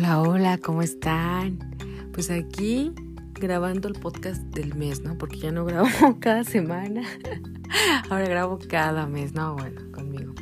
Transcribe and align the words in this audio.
Hola, 0.00 0.22
hola, 0.22 0.56
¿cómo 0.56 0.80
están? 0.80 1.58
Pues 2.14 2.30
aquí 2.30 2.90
grabando 3.34 3.86
el 3.86 4.00
podcast 4.00 4.40
del 4.44 4.74
mes, 4.74 5.02
¿no? 5.02 5.18
Porque 5.18 5.36
ya 5.36 5.52
no 5.52 5.66
grabo 5.66 5.88
cada 6.20 6.42
semana. 6.42 7.02
Ahora 8.08 8.26
grabo 8.26 8.58
cada 8.66 9.06
mes, 9.06 9.34
¿no? 9.34 9.56
Bueno, 9.56 9.82
conmigo. 9.92 10.32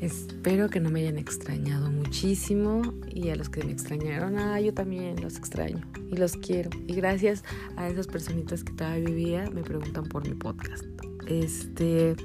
Espero 0.00 0.70
que 0.70 0.80
no 0.80 0.88
me 0.88 1.00
hayan 1.00 1.18
extrañado 1.18 1.90
muchísimo 1.90 2.94
y 3.06 3.28
a 3.28 3.36
los 3.36 3.50
que 3.50 3.62
me 3.62 3.72
extrañaron, 3.72 4.38
ah, 4.38 4.58
yo 4.58 4.72
también 4.72 5.20
los 5.20 5.36
extraño 5.36 5.82
y 6.10 6.16
los 6.16 6.38
quiero. 6.38 6.70
Y 6.86 6.94
gracias 6.94 7.44
a 7.76 7.90
esas 7.90 8.06
personitas 8.06 8.64
que 8.64 8.72
todavía 8.72 9.04
vivía 9.04 9.50
me 9.50 9.64
preguntan 9.64 10.04
por 10.04 10.26
mi 10.26 10.34
podcast. 10.34 10.86
Este, 11.26 12.16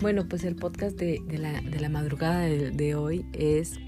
bueno, 0.00 0.26
pues 0.26 0.42
el 0.44 0.56
podcast 0.56 0.96
de, 0.96 1.20
la, 1.78 1.88
madrugada 1.90 2.44
de 2.46 2.94
hoy 2.94 3.26
es 3.34 3.78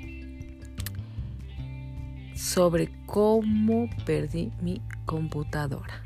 sobre 2.43 2.91
cómo 3.07 3.89
perdí 4.05 4.51
mi 4.61 4.83
computadora. 5.07 6.03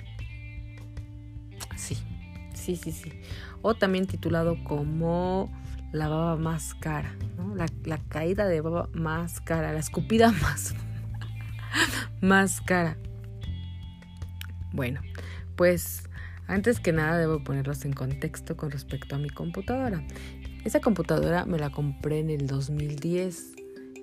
Sí, 1.77 1.96
sí, 2.54 2.77
sí, 2.77 2.92
sí. 2.92 3.10
O 3.62 3.74
también 3.74 4.06
titulado 4.06 4.62
como 4.62 5.50
la 5.92 6.08
baba 6.08 6.36
más 6.36 6.74
cara, 6.74 7.16
¿no? 7.38 7.54
La, 7.54 7.98
caída 8.08 8.46
de 8.46 8.60
baba 8.60 8.91
más 8.92 9.41
cara, 9.41 9.72
la 9.72 9.78
escupida 9.78 10.30
más, 10.42 10.74
más 12.20 12.60
cara. 12.60 12.98
Bueno, 14.72 15.00
pues 15.56 16.02
antes 16.48 16.80
que 16.80 16.92
nada 16.92 17.16
debo 17.16 17.42
ponerlos 17.42 17.86
en 17.86 17.94
contexto 17.94 18.58
con 18.58 18.70
respecto 18.70 19.16
a 19.16 19.18
mi 19.18 19.30
computadora. 19.30 20.06
Esa 20.64 20.80
computadora 20.80 21.46
me 21.46 21.58
la 21.58 21.70
compré 21.70 22.18
en 22.18 22.28
el 22.28 22.46
2010. 22.46 23.55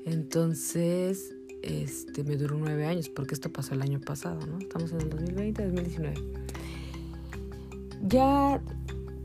Entonces 0.05 1.36
este, 1.64 2.23
me 2.23 2.36
duró 2.36 2.58
nueve 2.58 2.86
años, 2.86 3.09
porque 3.09 3.33
esto 3.33 3.52
pasó 3.52 3.73
el 3.73 3.81
año 3.81 4.00
pasado, 4.00 4.45
¿no? 4.45 4.59
Estamos 4.59 4.92
en 4.92 5.02
el 5.02 5.09
2020, 5.09 5.64
2019. 5.64 6.14
Ya, 8.05 8.61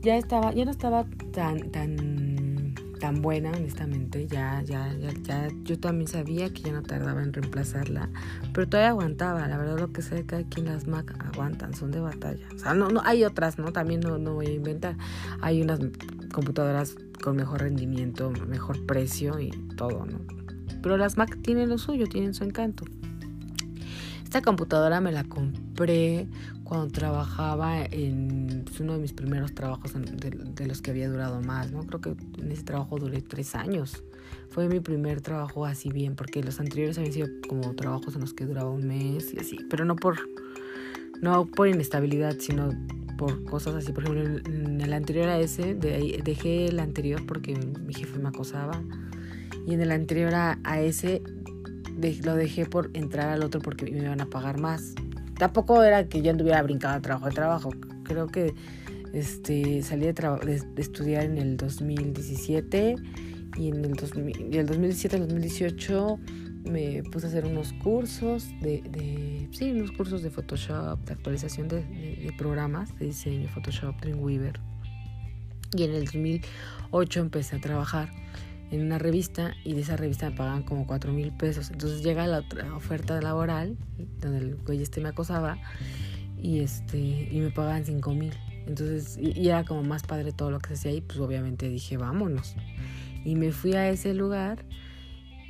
ya 0.01 0.17
estaba, 0.17 0.53
ya 0.53 0.63
no 0.63 0.71
estaba 0.71 1.05
tan, 1.33 1.69
tan, 1.69 2.73
tan 2.99 3.21
buena, 3.21 3.51
honestamente. 3.51 4.25
Ya, 4.27 4.63
ya, 4.63 4.95
ya, 4.95 5.11
ya, 5.21 5.47
yo 5.63 5.77
también 5.79 6.07
sabía 6.07 6.49
que 6.49 6.61
ya 6.61 6.71
no 6.71 6.81
tardaba 6.81 7.21
en 7.21 7.33
reemplazarla, 7.33 8.09
pero 8.53 8.69
todavía 8.69 8.91
aguantaba. 8.91 9.45
La 9.47 9.57
verdad, 9.57 9.77
lo 9.77 9.91
que 9.91 10.01
sé 10.01 10.25
que 10.25 10.37
aquí 10.37 10.61
en 10.61 10.67
las 10.67 10.87
Mac 10.87 11.13
aguantan, 11.19 11.73
son 11.73 11.91
de 11.91 11.99
batalla. 11.99 12.47
O 12.55 12.57
sea, 12.57 12.73
no, 12.73 12.87
no, 12.87 13.01
hay 13.03 13.25
otras, 13.25 13.59
¿no? 13.59 13.73
También 13.73 13.99
no, 13.99 14.17
no 14.17 14.35
voy 14.35 14.47
a 14.47 14.53
inventar. 14.53 14.95
Hay 15.41 15.61
unas 15.61 15.81
computadoras 16.31 16.95
con 17.21 17.35
mejor 17.35 17.59
rendimiento, 17.59 18.31
mejor 18.47 18.85
precio 18.85 19.41
y 19.41 19.51
todo, 19.75 20.05
¿no? 20.05 20.38
Pero 20.81 20.97
las 20.97 21.17
Mac 21.17 21.37
tienen 21.41 21.69
lo 21.69 21.77
suyo, 21.77 22.07
tienen 22.07 22.33
su 22.33 22.43
encanto. 22.43 22.85
Esta 24.29 24.43
computadora 24.43 25.01
me 25.01 25.11
la 25.11 25.23
compré 25.23 26.27
cuando 26.63 26.87
trabajaba 26.89 27.83
en 27.83 28.61
pues, 28.63 28.79
uno 28.79 28.93
de 28.93 28.99
mis 28.99 29.11
primeros 29.11 29.55
trabajos 29.55 29.93
de, 29.95 30.67
los 30.67 30.83
que 30.83 30.91
había 30.91 31.09
durado 31.09 31.41
más, 31.41 31.71
¿no? 31.71 31.83
Creo 31.87 31.99
que 31.99 32.15
en 32.39 32.51
ese 32.51 32.61
trabajo 32.61 32.99
duré 32.99 33.23
tres 33.23 33.55
años. 33.55 34.03
Fue 34.49 34.69
mi 34.69 34.79
primer 34.79 35.21
trabajo 35.21 35.65
así 35.65 35.89
bien, 35.89 36.15
porque 36.15 36.43
los 36.43 36.59
anteriores 36.59 36.99
habían 36.99 37.13
sido 37.13 37.27
como 37.47 37.73
trabajos 37.73 38.13
en 38.13 38.21
los 38.21 38.35
que 38.35 38.45
duraba 38.45 38.69
un 38.69 38.85
mes 38.85 39.33
y 39.33 39.39
así, 39.39 39.57
pero 39.67 39.83
no 39.83 39.95
por, 39.95 40.19
no 41.23 41.47
por 41.47 41.67
inestabilidad, 41.67 42.35
sino 42.39 42.69
por 43.17 43.43
cosas 43.45 43.73
así. 43.73 43.91
Por 43.93 44.03
ejemplo, 44.03 44.41
en 44.45 44.79
el 44.79 44.93
anterior 44.93 45.27
a 45.27 45.39
ese, 45.39 45.73
dejé 45.73 46.67
el 46.67 46.79
anterior 46.79 47.25
porque 47.25 47.55
mi 47.55 47.95
jefe 47.95 48.19
me 48.19 48.29
acosaba 48.29 48.79
y 49.69 49.75
en 49.75 49.81
el 49.81 49.91
anterior 49.91 50.33
a, 50.33 50.57
ese 50.81 51.21
lo 52.23 52.33
dejé 52.33 52.65
por 52.65 52.89
entrar 52.95 53.29
al 53.29 53.43
otro 53.43 53.61
porque 53.61 53.85
me 53.85 53.99
iban 53.99 54.19
a 54.19 54.25
pagar 54.25 54.59
más. 54.59 54.95
Tampoco 55.37 55.83
era 55.83 56.07
que 56.07 56.23
yo 56.23 56.31
anduviera 56.31 56.63
brincado 56.63 56.95
de 56.95 57.01
trabajo 57.01 57.25
de 57.27 57.31
trabajo. 57.35 57.69
Creo 58.03 58.25
que 58.25 58.55
este, 59.13 59.83
salí 59.83 60.07
de, 60.07 60.63
estudiar 60.77 61.25
en 61.25 61.37
el 61.37 61.55
2017 61.55 62.95
y 63.57 63.67
en 63.67 63.85
el, 63.85 64.65
2017 64.65 65.17
al 65.17 65.27
2018 65.27 66.19
me 66.65 67.03
puse 67.03 67.27
a 67.27 67.29
hacer 67.29 67.45
unos 67.45 67.71
cursos 67.73 68.47
de, 68.61 68.81
de, 68.89 69.49
sí, 69.51 69.69
unos 69.71 69.91
cursos 69.91 70.23
de 70.23 70.31
Photoshop, 70.31 70.99
de 71.05 71.13
actualización 71.13 71.67
de, 71.67 71.83
de, 71.83 72.33
programas 72.39 72.97
de 72.97 73.05
diseño, 73.05 73.47
Photoshop, 73.49 74.01
Dreamweaver. 74.01 74.59
Y 75.73 75.83
en 75.83 75.91
el 75.91 76.05
2008 76.05 77.19
empecé 77.19 77.57
a 77.57 77.61
trabajar 77.61 78.09
en 78.71 78.81
una 78.81 78.99
revista 78.99 79.53
y 79.63 79.73
de 79.73 79.81
esa 79.81 79.97
revista 79.97 80.29
me 80.29 80.35
pagaban 80.35 80.63
como 80.63 80.85
cuatro 80.85 81.11
mil 81.11 81.31
pesos. 81.31 81.71
Entonces 81.71 82.03
llega 82.03 82.27
la 82.27 82.39
otra 82.39 82.75
oferta 82.75 83.19
laboral 83.21 83.77
donde 84.21 84.39
el 84.39 84.55
güey 84.57 84.81
este 84.81 85.01
me 85.01 85.09
acosaba 85.09 85.57
y 86.41 86.59
este 86.59 86.97
y 86.97 87.39
me 87.39 87.49
pagaban 87.49 87.85
cinco 87.85 88.13
mil. 88.13 88.33
Entonces, 88.67 89.17
y, 89.19 89.47
era 89.47 89.65
como 89.65 89.83
más 89.83 90.03
padre 90.03 90.31
todo 90.31 90.51
lo 90.51 90.59
que 90.59 90.69
se 90.69 90.73
hacía 90.75 90.91
ahí, 90.91 91.01
pues 91.01 91.19
obviamente 91.19 91.67
dije, 91.67 91.97
vámonos. 91.97 92.55
Y 93.25 93.35
me 93.35 93.51
fui 93.51 93.73
a 93.73 93.89
ese 93.89 94.13
lugar 94.13 94.63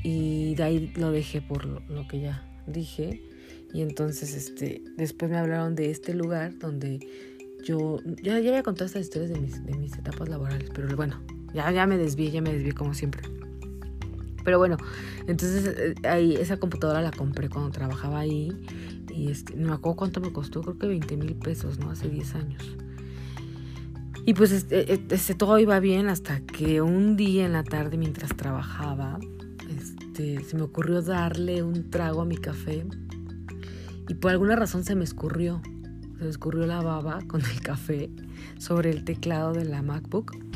y 0.03 0.55
de 0.55 0.63
ahí 0.63 0.93
lo 0.95 1.11
dejé 1.11 1.41
por 1.41 1.65
lo, 1.65 2.07
que 2.07 2.21
ya 2.21 2.47
dije. 2.65 3.21
Y 3.73 3.81
entonces, 3.81 4.33
este, 4.33 4.81
después 4.97 5.29
me 5.29 5.37
hablaron 5.37 5.75
de 5.75 5.91
este 5.91 6.13
lugar 6.13 6.57
donde 6.57 6.99
yo, 7.63 7.97
ya, 8.23 8.39
ya 8.39 8.49
había 8.49 8.63
contado 8.63 8.85
estas 8.85 9.03
historias 9.03 9.31
de 9.31 9.39
mis, 9.39 9.65
de 9.65 9.75
mis 9.75 9.95
etapas 9.97 10.29
laborales, 10.29 10.69
pero 10.73 10.95
bueno, 10.95 11.21
ya, 11.53 11.71
ya 11.71 11.85
me 11.87 11.97
desvié, 11.97 12.31
ya 12.31 12.41
me 12.41 12.53
desvié 12.53 12.73
como 12.73 12.93
siempre. 12.93 13.21
Pero 14.43 14.57
bueno, 14.57 14.77
entonces 15.27 15.75
eh, 15.77 15.95
ahí 16.07 16.35
esa 16.35 16.57
computadora 16.57 17.01
la 17.01 17.11
compré 17.11 17.49
cuando 17.49 17.71
trabajaba 17.71 18.19
ahí. 18.19 18.51
Y 19.13 19.29
este, 19.29 19.55
no 19.55 19.69
me 19.69 19.73
acuerdo 19.75 19.97
cuánto 19.97 20.21
me 20.21 20.31
costó, 20.31 20.61
creo 20.61 20.77
que 20.77 20.87
20 20.87 21.17
mil 21.17 21.35
pesos, 21.35 21.77
¿no? 21.79 21.91
Hace 21.91 22.09
10 22.09 22.35
años. 22.35 22.77
Y 24.25 24.33
pues 24.33 24.51
este, 24.51 24.93
eh, 24.93 25.01
este, 25.09 25.33
todo 25.33 25.59
iba 25.59 25.79
bien 25.79 26.07
hasta 26.07 26.39
que 26.41 26.81
un 26.81 27.15
día 27.15 27.45
en 27.45 27.53
la 27.53 27.63
tarde 27.63 27.97
mientras 27.97 28.35
trabajaba, 28.35 29.19
este, 29.77 30.43
se 30.43 30.55
me 30.55 30.63
ocurrió 30.63 31.01
darle 31.01 31.63
un 31.63 31.89
trago 31.89 32.21
a 32.21 32.25
mi 32.25 32.37
café. 32.37 32.85
Y 34.07 34.13
por 34.15 34.31
alguna 34.31 34.55
razón 34.55 34.83
se 34.83 34.95
me 34.95 35.03
escurrió. 35.03 35.61
Se 36.17 36.23
me 36.23 36.29
escurrió 36.29 36.65
la 36.65 36.81
baba 36.81 37.19
con 37.27 37.41
el 37.41 37.61
café 37.61 38.09
sobre 38.57 38.89
el 38.89 39.03
teclado 39.03 39.53
de 39.53 39.65
la 39.65 39.81
MacBook 39.81 40.48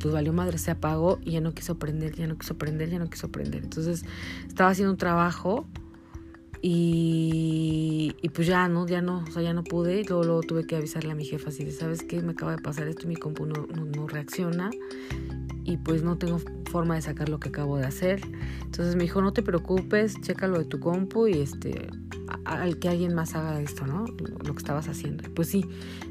pues 0.00 0.12
valió 0.14 0.32
madre, 0.32 0.58
se 0.58 0.70
apagó 0.70 1.18
y 1.22 1.32
ya 1.32 1.40
no 1.40 1.52
quiso 1.52 1.78
prender, 1.78 2.14
ya 2.16 2.26
no 2.26 2.38
quiso 2.38 2.56
prender, 2.56 2.90
ya 2.90 2.98
no 2.98 3.08
quiso 3.08 3.30
prender. 3.30 3.62
Entonces 3.62 4.04
estaba 4.48 4.70
haciendo 4.70 4.92
un 4.92 4.98
trabajo 4.98 5.66
y, 6.62 8.16
y 8.20 8.28
pues 8.30 8.46
ya 8.46 8.68
no, 8.68 8.86
ya 8.86 9.02
no, 9.02 9.24
o 9.26 9.30
sea, 9.30 9.42
ya 9.42 9.52
no 9.52 9.62
pude. 9.62 10.04
Luego, 10.04 10.24
luego 10.24 10.40
tuve 10.42 10.66
que 10.66 10.76
avisarle 10.76 11.12
a 11.12 11.14
mi 11.14 11.24
jefa 11.24 11.50
así 11.50 11.64
de, 11.64 11.72
¿sabes 11.72 12.02
qué? 12.02 12.22
Me 12.22 12.32
acaba 12.32 12.52
de 12.52 12.62
pasar 12.62 12.88
esto 12.88 13.02
y 13.04 13.08
mi 13.08 13.16
compu 13.16 13.46
no, 13.46 13.66
no, 13.66 14.06
reacciona 14.06 14.70
y 15.64 15.76
pues 15.76 16.02
no 16.02 16.16
tengo 16.18 16.40
forma 16.70 16.94
de 16.94 17.02
sacar 17.02 17.28
lo 17.28 17.38
que 17.38 17.50
acabo 17.50 17.76
de 17.76 17.84
hacer. 17.84 18.22
Entonces 18.62 18.96
me 18.96 19.02
dijo, 19.02 19.20
no 19.20 19.32
te 19.32 19.42
preocupes, 19.42 20.20
checa 20.20 20.48
lo 20.48 20.58
de 20.58 20.64
tu 20.64 20.80
compu 20.80 21.28
y 21.28 21.40
este, 21.40 21.88
al 22.44 22.78
que 22.78 22.88
alguien 22.88 23.14
más 23.14 23.34
haga 23.34 23.60
esto, 23.60 23.86
¿no? 23.86 24.04
Lo, 24.06 24.54
que 24.54 24.58
estabas 24.58 24.88
haciendo. 24.88 25.24
Pues 25.34 25.48
sí, 25.48 25.64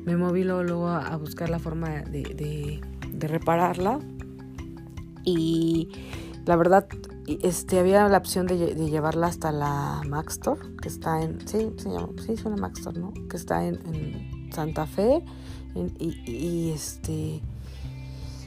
me 0.06 0.16
moví 0.16 0.44
luego, 0.44 0.88
a, 0.88 1.16
buscar 1.18 1.50
la 1.50 1.60
forma 1.60 1.90
de 1.90 2.24
de 2.24 2.82
repararla. 3.28 4.00
Y 5.24 5.90
la 6.46 6.56
verdad, 6.56 6.88
este, 7.28 7.80
había 7.80 8.07
la 8.07 8.18
opción 8.18 8.47
de, 8.47 8.74
llevarla 8.75 9.28
hasta 9.28 9.52
la 9.52 10.02
Mac 10.07 10.30
Store, 10.30 10.59
que 10.81 10.88
está 10.88 11.22
en, 11.22 11.47
sí, 11.47 11.72
se 11.78 11.90
llama, 11.90 12.09
sí, 12.25 12.34
es 12.34 12.46
una 12.46 12.56
Mac 12.56 12.78
Store, 12.78 13.00
¿no? 13.00 13.13
Que 13.29 13.38
está 13.38 13.66
en, 13.66 14.50
Santa 14.52 14.88
Fe. 14.88 15.24
y, 15.75 16.72
este, 16.74 17.41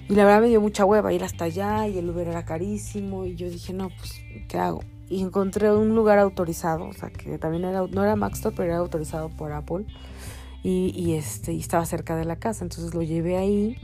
y 0.08 0.14
la 0.14 0.24
verdad 0.24 0.40
me 0.40 0.48
dio 0.48 0.60
mucha 0.60 0.84
hueva 0.84 1.12
ir 1.12 1.22
hasta 1.22 1.44
allá 1.44 1.86
y 1.86 1.96
el 1.96 2.10
Uber 2.10 2.26
era 2.26 2.44
carísimo 2.44 3.24
y 3.24 3.36
yo 3.36 3.48
dije, 3.48 3.72
no, 3.72 3.88
pues, 3.88 4.20
¿qué 4.48 4.58
hago? 4.58 4.82
Y 5.08 5.22
encontré 5.22 5.72
un 5.72 5.94
lugar 5.94 6.18
autorizado, 6.18 6.86
o 6.88 6.92
sea, 6.92 7.10
que 7.10 7.38
también 7.38 7.64
era, 7.64 7.86
no 7.86 8.02
era 8.02 8.16
Mac 8.16 8.32
Store, 8.34 8.54
pero 8.54 8.70
era 8.70 8.78
autorizado 8.78 9.28
por 9.28 9.52
Apple. 9.52 9.86
Y 10.64 11.14
este, 11.14 11.52
y 11.52 11.58
estaba 11.58 11.84
cerca 11.86 12.14
de 12.14 12.24
la 12.24 12.36
casa, 12.36 12.64
entonces 12.64 12.94
lo 12.94 13.02
llevé 13.02 13.36
ahí 13.36 13.76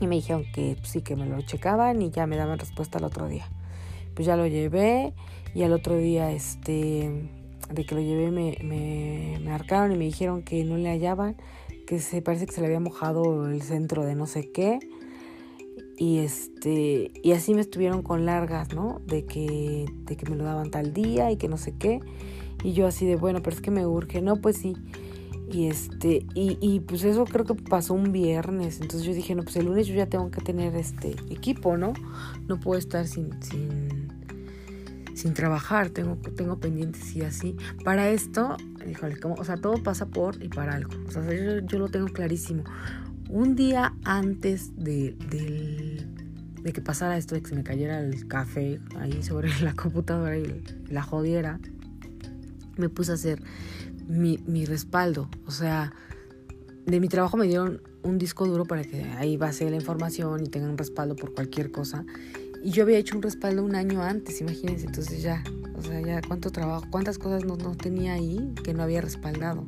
y 0.00 0.06
me 0.06 0.16
dijeron 0.16 0.44
que 0.52 0.76
sí, 0.82 1.02
que 1.02 1.16
me 1.16 1.26
lo 1.26 1.40
checaban 1.42 2.02
y 2.02 2.10
ya 2.10 2.26
me 2.26 2.36
daban 2.36 2.58
respuesta 2.58 2.98
al 2.98 3.04
otro 3.04 3.28
día. 3.28 3.48
Pues 4.14 4.26
ya 4.26 4.36
lo 4.36 4.46
llevé 4.46 5.12
y 5.54 5.62
al 5.62 5.72
otro 5.72 5.96
día, 5.96 6.30
este, 6.32 7.30
de 7.72 7.84
que 7.84 7.94
lo 7.94 8.00
llevé, 8.00 8.30
me, 8.30 8.58
me, 8.62 9.40
marcaron 9.44 9.92
y 9.92 9.96
me 9.96 10.04
dijeron 10.04 10.42
que 10.42 10.64
no 10.64 10.76
le 10.76 10.88
hallaban, 10.90 11.36
que 11.86 12.00
se 12.00 12.22
parece 12.22 12.46
que 12.46 12.52
se 12.52 12.60
le 12.60 12.66
había 12.66 12.80
mojado 12.80 13.48
el 13.48 13.62
centro 13.62 14.04
de 14.04 14.14
no 14.14 14.26
sé 14.26 14.50
qué. 14.52 14.78
Y 15.96 16.18
este, 16.18 17.10
y 17.22 17.32
así 17.32 17.54
me 17.54 17.60
estuvieron 17.60 18.02
con 18.02 18.24
largas, 18.24 18.72
¿no? 18.72 19.00
De 19.06 19.24
que, 19.24 19.86
de 20.04 20.16
que 20.16 20.30
me 20.30 20.36
lo 20.36 20.44
daban 20.44 20.70
tal 20.70 20.92
día 20.92 21.32
y 21.32 21.36
que 21.36 21.48
no 21.48 21.56
sé 21.56 21.74
qué. 21.76 22.00
Y 22.62 22.72
yo 22.72 22.86
así 22.86 23.04
de, 23.04 23.16
bueno, 23.16 23.42
pero 23.42 23.56
es 23.56 23.62
que 23.62 23.72
me 23.72 23.84
urge. 23.84 24.20
No, 24.22 24.36
pues 24.36 24.58
sí. 24.58 24.76
Y 25.50 25.68
este, 25.68 26.26
y, 26.34 26.58
y, 26.60 26.80
pues 26.80 27.04
eso 27.04 27.24
creo 27.24 27.46
que 27.46 27.54
pasó 27.54 27.94
un 27.94 28.12
viernes. 28.12 28.80
Entonces 28.80 29.06
yo 29.06 29.14
dije, 29.14 29.34
no, 29.34 29.42
pues 29.42 29.56
el 29.56 29.66
lunes 29.66 29.86
yo 29.86 29.94
ya 29.94 30.06
tengo 30.06 30.30
que 30.30 30.42
tener 30.42 30.74
este 30.76 31.12
equipo, 31.30 31.78
¿no? 31.78 31.94
No 32.46 32.60
puedo 32.60 32.78
estar 32.78 33.06
sin, 33.06 33.42
sin, 33.42 34.08
sin 35.14 35.32
trabajar, 35.32 35.88
tengo, 35.88 36.16
tengo 36.36 36.58
pendientes 36.58 37.16
y 37.16 37.22
así. 37.22 37.56
Para 37.82 38.10
esto, 38.10 38.56
híjole, 38.88 39.18
como, 39.18 39.34
o 39.34 39.44
sea, 39.44 39.56
todo 39.56 39.82
pasa 39.82 40.06
por 40.06 40.42
y 40.42 40.48
para 40.48 40.74
algo. 40.74 40.90
O 41.06 41.10
sea, 41.10 41.22
yo, 41.24 41.60
yo 41.60 41.78
lo 41.78 41.88
tengo 41.88 42.08
clarísimo. 42.08 42.64
Un 43.30 43.56
día 43.56 43.94
antes 44.04 44.76
de, 44.76 45.16
de, 45.30 46.72
que 46.72 46.82
pasara 46.82 47.16
esto, 47.16 47.34
de 47.34 47.40
que 47.40 47.48
se 47.48 47.56
me 47.56 47.62
cayera 47.62 48.00
el 48.00 48.28
café 48.28 48.80
ahí 48.98 49.22
sobre 49.22 49.48
la 49.62 49.72
computadora 49.72 50.36
y 50.36 50.62
la 50.90 51.02
jodiera, 51.02 51.58
me 52.76 52.88
puse 52.88 53.12
a 53.12 53.14
hacer 53.14 53.42
mi, 54.08 54.64
respaldo. 54.64 55.28
O 55.46 55.50
sea, 55.50 55.92
de 56.86 57.00
mi 57.00 57.08
trabajo 57.08 57.36
me 57.36 57.46
dieron 57.46 57.82
un 58.02 58.18
disco 58.18 58.46
duro 58.46 58.64
para 58.64 58.82
que 58.82 59.02
ahí 59.18 59.36
base 59.36 59.68
la 59.70 59.76
información 59.76 60.44
y 60.44 60.48
tenga 60.48 60.68
un 60.68 60.78
respaldo 60.78 61.14
por 61.14 61.34
cualquier 61.34 61.70
cosa. 61.70 62.04
Y 62.62 62.70
yo 62.70 62.82
había 62.82 62.98
hecho 62.98 63.16
un 63.16 63.22
respaldo 63.22 63.62
un 63.62 63.76
año 63.76 64.02
antes, 64.02 64.40
imagínense, 64.40 64.86
entonces 64.86 65.22
ya, 65.22 65.44
o 65.76 65.82
sea, 65.82 66.00
ya 66.00 66.20
cuánto 66.26 66.50
trabajo, 66.50 66.86
cuántas 66.90 67.18
cosas 67.18 67.44
no, 67.44 67.56
no 67.56 67.76
tenía 67.76 68.14
ahí 68.14 68.52
que 68.64 68.74
no 68.74 68.82
había 68.82 69.00
respaldado. 69.00 69.66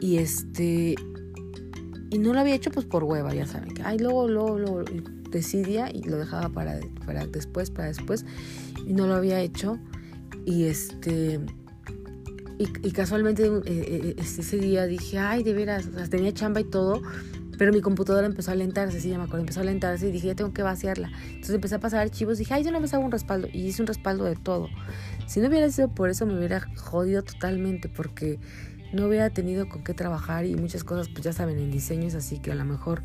Y 0.00 0.18
este, 0.18 0.96
y 2.10 2.18
no 2.18 2.32
lo 2.32 2.40
había 2.40 2.54
hecho 2.54 2.70
pues 2.70 2.86
por 2.86 3.04
hueva, 3.04 3.34
ya 3.34 3.46
saben, 3.46 3.72
que, 3.74 3.82
ay, 3.82 3.98
luego, 3.98 4.28
luego, 4.28 4.58
luego 4.58 4.84
decidía 5.30 5.90
y 5.90 6.02
lo 6.02 6.16
dejaba 6.16 6.48
para, 6.48 6.80
para 7.04 7.26
después, 7.26 7.70
para 7.70 7.88
después, 7.88 8.24
y 8.84 8.92
no 8.92 9.06
lo 9.06 9.14
había 9.14 9.40
hecho. 9.40 9.78
Y 10.44 10.64
este, 10.64 11.40
y, 12.58 12.90
casualmente 12.92 13.46
eh, 13.46 13.62
eh, 13.66 14.16
ese 14.18 14.58
día 14.58 14.86
dije, 14.86 15.18
ay, 15.18 15.42
de 15.42 15.52
veras, 15.52 15.88
tenía 16.10 16.32
chamba 16.32 16.60
y 16.60 16.64
todo, 16.64 17.02
pero 17.58 17.72
mi 17.72 17.80
computadora 17.80 18.26
empezó 18.26 18.50
a 18.50 18.54
alentarse, 18.54 19.00
sí, 19.00 19.10
ya 19.10 19.18
me 19.18 19.24
acuerdo, 19.24 19.40
empezó 19.40 19.60
a 19.60 19.62
alentarse 19.62 20.08
y 20.08 20.12
dije, 20.12 20.28
ya 20.28 20.34
tengo 20.34 20.52
que 20.52 20.62
vaciarla. 20.62 21.10
Entonces 21.26 21.54
empecé 21.54 21.74
a 21.74 21.80
pasar 21.80 22.00
archivos 22.00 22.38
y 22.38 22.40
dije, 22.40 22.54
ay, 22.54 22.64
yo 22.64 22.70
no 22.70 22.80
me 22.80 22.86
hago 22.86 23.04
un 23.04 23.12
respaldo. 23.12 23.48
Y 23.52 23.66
hice 23.66 23.82
un 23.82 23.88
respaldo 23.88 24.24
de 24.24 24.36
todo. 24.36 24.68
Si 25.26 25.40
no 25.40 25.48
hubiera 25.48 25.70
sido 25.70 25.88
por 25.88 26.10
eso, 26.10 26.26
me 26.26 26.36
hubiera 26.36 26.60
jodido 26.76 27.22
totalmente 27.22 27.88
porque 27.88 28.38
no 28.92 29.06
hubiera 29.06 29.30
tenido 29.30 29.68
con 29.68 29.82
qué 29.82 29.94
trabajar 29.94 30.44
y 30.46 30.54
muchas 30.54 30.84
cosas, 30.84 31.08
pues 31.08 31.24
ya 31.24 31.32
saben, 31.32 31.58
en 31.58 31.70
diseños, 31.70 32.14
así 32.14 32.38
que 32.38 32.52
a 32.52 32.54
lo 32.54 32.64
mejor 32.64 33.02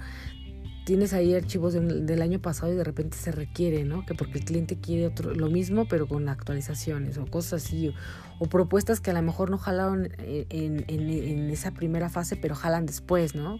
tienes 0.86 1.14
ahí 1.14 1.34
archivos 1.34 1.74
del, 1.74 2.22
año 2.22 2.40
pasado 2.40 2.72
y 2.72 2.76
de 2.76 2.84
repente 2.84 3.18
se 3.18 3.32
requiere, 3.32 3.84
¿no? 3.84 4.06
Que 4.06 4.16
porque 4.16 4.40
el 4.40 4.46
cliente 4.46 4.78
quiere 4.78 5.08
otro, 5.08 5.34
lo 5.34 5.50
mismo, 5.50 5.86
pero 5.88 6.08
con 6.08 6.28
actualizaciones 6.30 7.18
o 7.18 7.26
cosas 7.26 7.64
así, 7.64 7.94
o, 8.40 8.46
propuestas 8.48 9.00
que 9.00 9.12
a 9.12 9.14
lo 9.14 9.22
mejor 9.22 9.50
no 9.52 9.58
jalaron 9.58 10.10
en, 10.20 10.84
en, 10.88 11.50
esa 11.50 11.72
primera 11.72 12.10
fase, 12.10 12.36
pero 12.36 12.56
jalan 12.56 12.86
después, 12.86 13.36
¿no? 13.36 13.60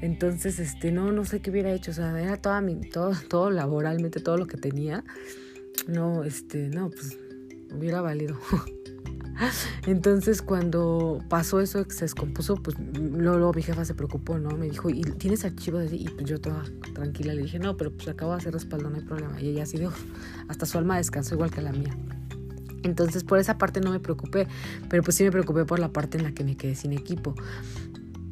Entonces, 0.00 0.58
este, 0.58 0.92
no, 0.92 1.12
no 1.12 1.24
sé 1.24 1.40
qué 1.40 1.50
hubiera 1.50 1.72
hecho, 1.72 1.90
o 1.90 1.94
sea, 1.94 2.20
era 2.20 2.36
toda 2.36 2.60
mi, 2.60 2.76
todo, 2.76 3.12
todo 3.28 3.50
laboralmente, 3.50 4.20
todo 4.20 4.36
lo 4.36 4.46
que 4.46 4.56
tenía, 4.56 5.04
no, 5.88 6.24
este, 6.24 6.68
no, 6.68 6.90
pues 6.90 7.18
hubiera 7.72 8.00
valido. 8.00 8.38
Entonces 9.86 10.42
cuando 10.42 11.18
pasó 11.28 11.60
eso 11.60 11.84
que 11.84 11.94
se 11.94 12.04
descompuso, 12.04 12.56
pues 12.56 12.76
luego, 12.78 13.52
mi 13.52 13.62
jefa 13.62 13.84
se 13.84 13.94
preocupó, 13.94 14.38
¿no? 14.38 14.56
Me 14.56 14.68
dijo, 14.68 14.90
¿y 14.90 15.02
tienes 15.02 15.44
archivos? 15.44 15.92
Y 15.92 16.04
pues 16.04 16.26
yo 16.26 16.40
toda 16.40 16.62
tranquila 16.94 17.34
le 17.34 17.42
dije, 17.42 17.58
no, 17.58 17.76
pero 17.76 17.92
pues 17.92 18.08
acabo 18.08 18.32
de 18.32 18.38
hacer 18.38 18.52
respaldo, 18.52 18.90
no 18.90 18.96
hay 18.96 19.02
problema. 19.02 19.40
Y 19.40 19.48
ella 19.48 19.64
así 19.64 19.78
dijo, 19.78 19.92
hasta 20.48 20.66
su 20.66 20.78
alma 20.78 20.96
descansó 20.96 21.34
igual 21.34 21.50
que 21.50 21.62
la 21.62 21.72
mía. 21.72 21.96
Entonces 22.82 23.24
por 23.24 23.38
esa 23.38 23.58
parte 23.58 23.80
no 23.80 23.90
me 23.90 24.00
preocupé, 24.00 24.48
pero 24.88 25.02
pues 25.02 25.16
sí 25.16 25.24
me 25.24 25.30
preocupé 25.30 25.64
por 25.64 25.78
la 25.78 25.92
parte 25.92 26.18
en 26.18 26.24
la 26.24 26.32
que 26.32 26.44
me 26.44 26.56
quedé 26.56 26.74
sin 26.74 26.92
equipo. 26.92 27.34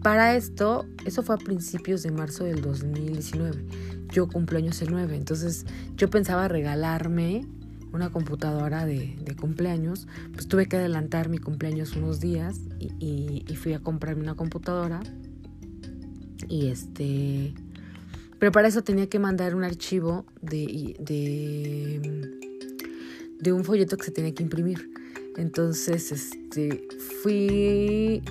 Para 0.02 0.34
esto, 0.34 0.86
eso 1.04 1.22
fue 1.22 1.34
a 1.34 1.38
principios 1.38 2.02
de 2.02 2.10
marzo 2.10 2.44
del 2.44 2.62
2019. 2.62 3.64
Yo 4.08 4.28
cumplo 4.28 4.58
años 4.58 4.80
el 4.82 4.90
9, 4.90 5.14
entonces 5.14 5.66
yo 5.96 6.08
pensaba 6.10 6.48
regalarme 6.48 7.46
una 7.92 8.10
computadora 8.10 8.86
de, 8.86 9.16
cumpleaños, 9.40 10.06
pues 10.32 10.48
tuve 10.48 10.66
que 10.66 10.76
adelantar 10.76 11.28
mi 11.28 11.38
cumpleaños 11.38 11.96
unos 11.96 12.20
días 12.20 12.60
y, 12.78 13.44
fui 13.56 13.72
a 13.74 13.80
comprarme 13.80 14.22
una 14.22 14.34
computadora. 14.34 15.00
Y 16.48 16.68
este. 16.68 17.54
Pero 18.38 18.52
para 18.52 18.68
eso 18.68 18.82
tenía 18.82 19.08
que 19.08 19.18
mandar 19.18 19.54
un 19.54 19.64
archivo 19.64 20.24
de, 20.40 20.96
de, 20.98 22.30
de 23.38 23.52
un 23.52 23.64
folleto 23.64 23.96
que 23.96 24.04
se 24.04 24.10
tenía 24.10 24.32
que 24.34 24.42
imprimir. 24.42 24.90
Entonces, 25.36 26.12
este, 26.12 26.86
fui 27.22 28.22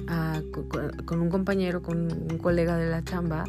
con 1.06 1.22
un 1.22 1.30
compañero, 1.30 1.82
con 1.82 2.12
un 2.12 2.38
colega 2.38 2.78
de 2.78 2.90
la 2.90 3.04
chamba, 3.04 3.46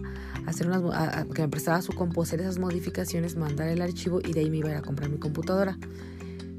hacer 0.46 0.68
unas, 0.68 1.26
que 1.34 1.42
me 1.42 1.48
prestaba 1.48 1.82
su 1.82 1.92
compu, 1.92 2.22
esas 2.22 2.58
modificaciones, 2.58 3.36
mandar 3.36 3.68
el 3.68 3.82
archivo 3.82 4.20
y 4.24 4.32
de 4.32 4.40
ahí 4.40 4.50
me 4.50 4.58
iba 4.58 4.68
a 4.68 4.72
ir 4.72 4.78
a 4.78 4.82
comprar 4.82 5.10
mi 5.10 5.18
computadora. 5.18 5.78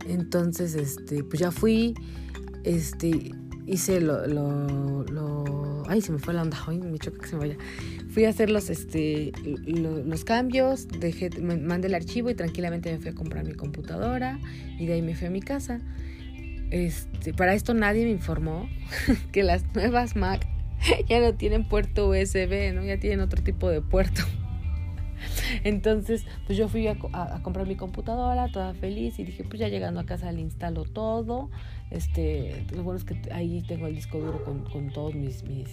Entonces, 0.08 0.76
este, 0.76 1.24
pues 1.24 1.40
ya 1.40 1.52
fui, 1.52 1.96
este, 2.64 3.32
hice 3.66 4.02
lo, 4.02 4.28
lo, 4.28 5.84
ay, 5.88 6.02
se 6.02 6.12
me 6.12 6.20
fue 6.20 6.34
la 6.34 6.42
onda, 6.42 6.58
ay, 6.68 6.80
me 6.80 7.00
choca 7.00 7.20
que 7.20 7.28
se 7.28 7.36
me 7.36 7.42
vaya. 7.48 7.58
Fui 8.10 8.26
a 8.26 8.30
hacer 8.30 8.50
los, 8.50 8.70
este, 8.70 9.32
los 9.66 10.26
cambios, 10.26 10.88
dejé, 10.88 11.30
mandé 11.40 11.88
el 11.88 11.96
archivo 11.96 12.30
y 12.30 12.36
tranquilamente 12.36 12.92
me 12.92 13.00
fui 13.00 13.12
a 13.12 13.16
comprar 13.16 13.46
mi 13.46 13.54
computadora 13.54 14.40
y 14.78 14.86
de 14.86 14.94
ahí 14.94 15.02
me 15.02 15.16
fui 15.16 15.28
a 15.28 15.30
mi 15.30 15.42
casa. 15.42 15.80
Este, 16.72 17.34
para 17.34 17.54
esto 17.54 17.74
nadie 17.74 18.06
me 18.06 18.12
informó 18.12 18.68
que 19.32 19.44
las 19.44 19.64
nuevas 19.76 20.16
Mac 20.16 20.48
ya 21.08 21.20
no 21.20 21.34
tienen 21.36 21.68
puerto 21.68 22.10
USB, 22.10 22.74
¿no? 22.74 22.84
Ya 22.84 22.98
tienen 22.98 23.20
otro 23.20 23.44
tipo 23.44 23.70
de 23.70 23.82
puerto. 23.82 24.24
Entonces, 25.64 26.26
pues 26.46 26.58
yo 26.58 26.68
fui 26.68 26.88
a, 26.88 26.96
comprar 27.44 27.68
mi 27.68 27.76
computadora, 27.76 28.52
toda 28.52 28.74
feliz, 28.74 29.20
y 29.20 29.24
dije, 29.24 29.44
pues 29.44 29.60
ya 29.60 29.68
llegando 29.68 30.00
a 30.00 30.06
casa 30.06 30.32
le 30.32 30.42
instalo 30.42 30.84
todo. 30.84 31.50
Este, 31.90 32.66
lo 32.74 32.84
bueno 32.84 32.98
es 32.98 33.04
que 33.04 33.22
ahí 33.32 33.64
tengo 33.68 33.88
el 33.88 33.96
disco 33.96 34.20
duro 34.20 34.44
con, 34.44 34.90
todos 34.92 35.14
mis, 35.14 35.44
mis, 35.44 35.70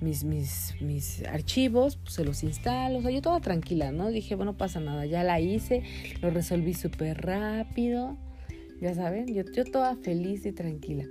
mis, 0.00 0.24
mis, 0.24 0.74
mis 0.80 1.26
archivos, 1.26 1.96
pues 1.96 2.14
se 2.14 2.24
los 2.24 2.42
instalo. 2.42 2.98
O 2.98 3.02
sea, 3.02 3.10
yo 3.10 3.22
toda 3.22 3.40
tranquila, 3.40 3.92
¿no? 3.92 4.08
Dije, 4.08 4.34
bueno, 4.34 4.56
pasa 4.56 4.80
nada, 4.80 5.06
ya 5.06 5.22
la 5.22 5.40
hice, 5.40 5.82
lo 6.22 6.30
resolví 6.30 6.74
súper 6.74 7.20
rápido. 7.20 8.16
Ya 8.80 8.94
saben, 8.94 9.26
yo, 9.26 9.42
yo 9.52 9.64
toda 9.64 9.96
feliz 9.96 10.46
y 10.46 10.52
tranquila. 10.52 11.04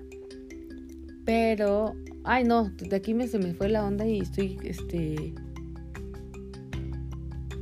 Pero, 1.25 1.94
ay 2.24 2.44
no, 2.44 2.69
de 2.69 2.95
aquí 2.95 3.13
me, 3.13 3.27
se 3.27 3.38
me 3.38 3.54
fue 3.54 3.69
la 3.69 3.86
onda 3.86 4.07
y 4.07 4.21
estoy, 4.21 4.57
este, 4.63 5.33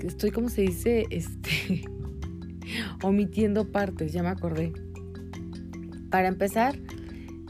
estoy, 0.02 0.32
como 0.32 0.50
se 0.50 0.62
dice? 0.62 1.06
Este, 1.12 1.84
omitiendo 3.04 3.72
partes, 3.72 4.14
ya 4.14 4.24
me 4.24 4.30
acordé. 4.30 4.74
Para 6.10 6.28
empezar, 6.28 6.78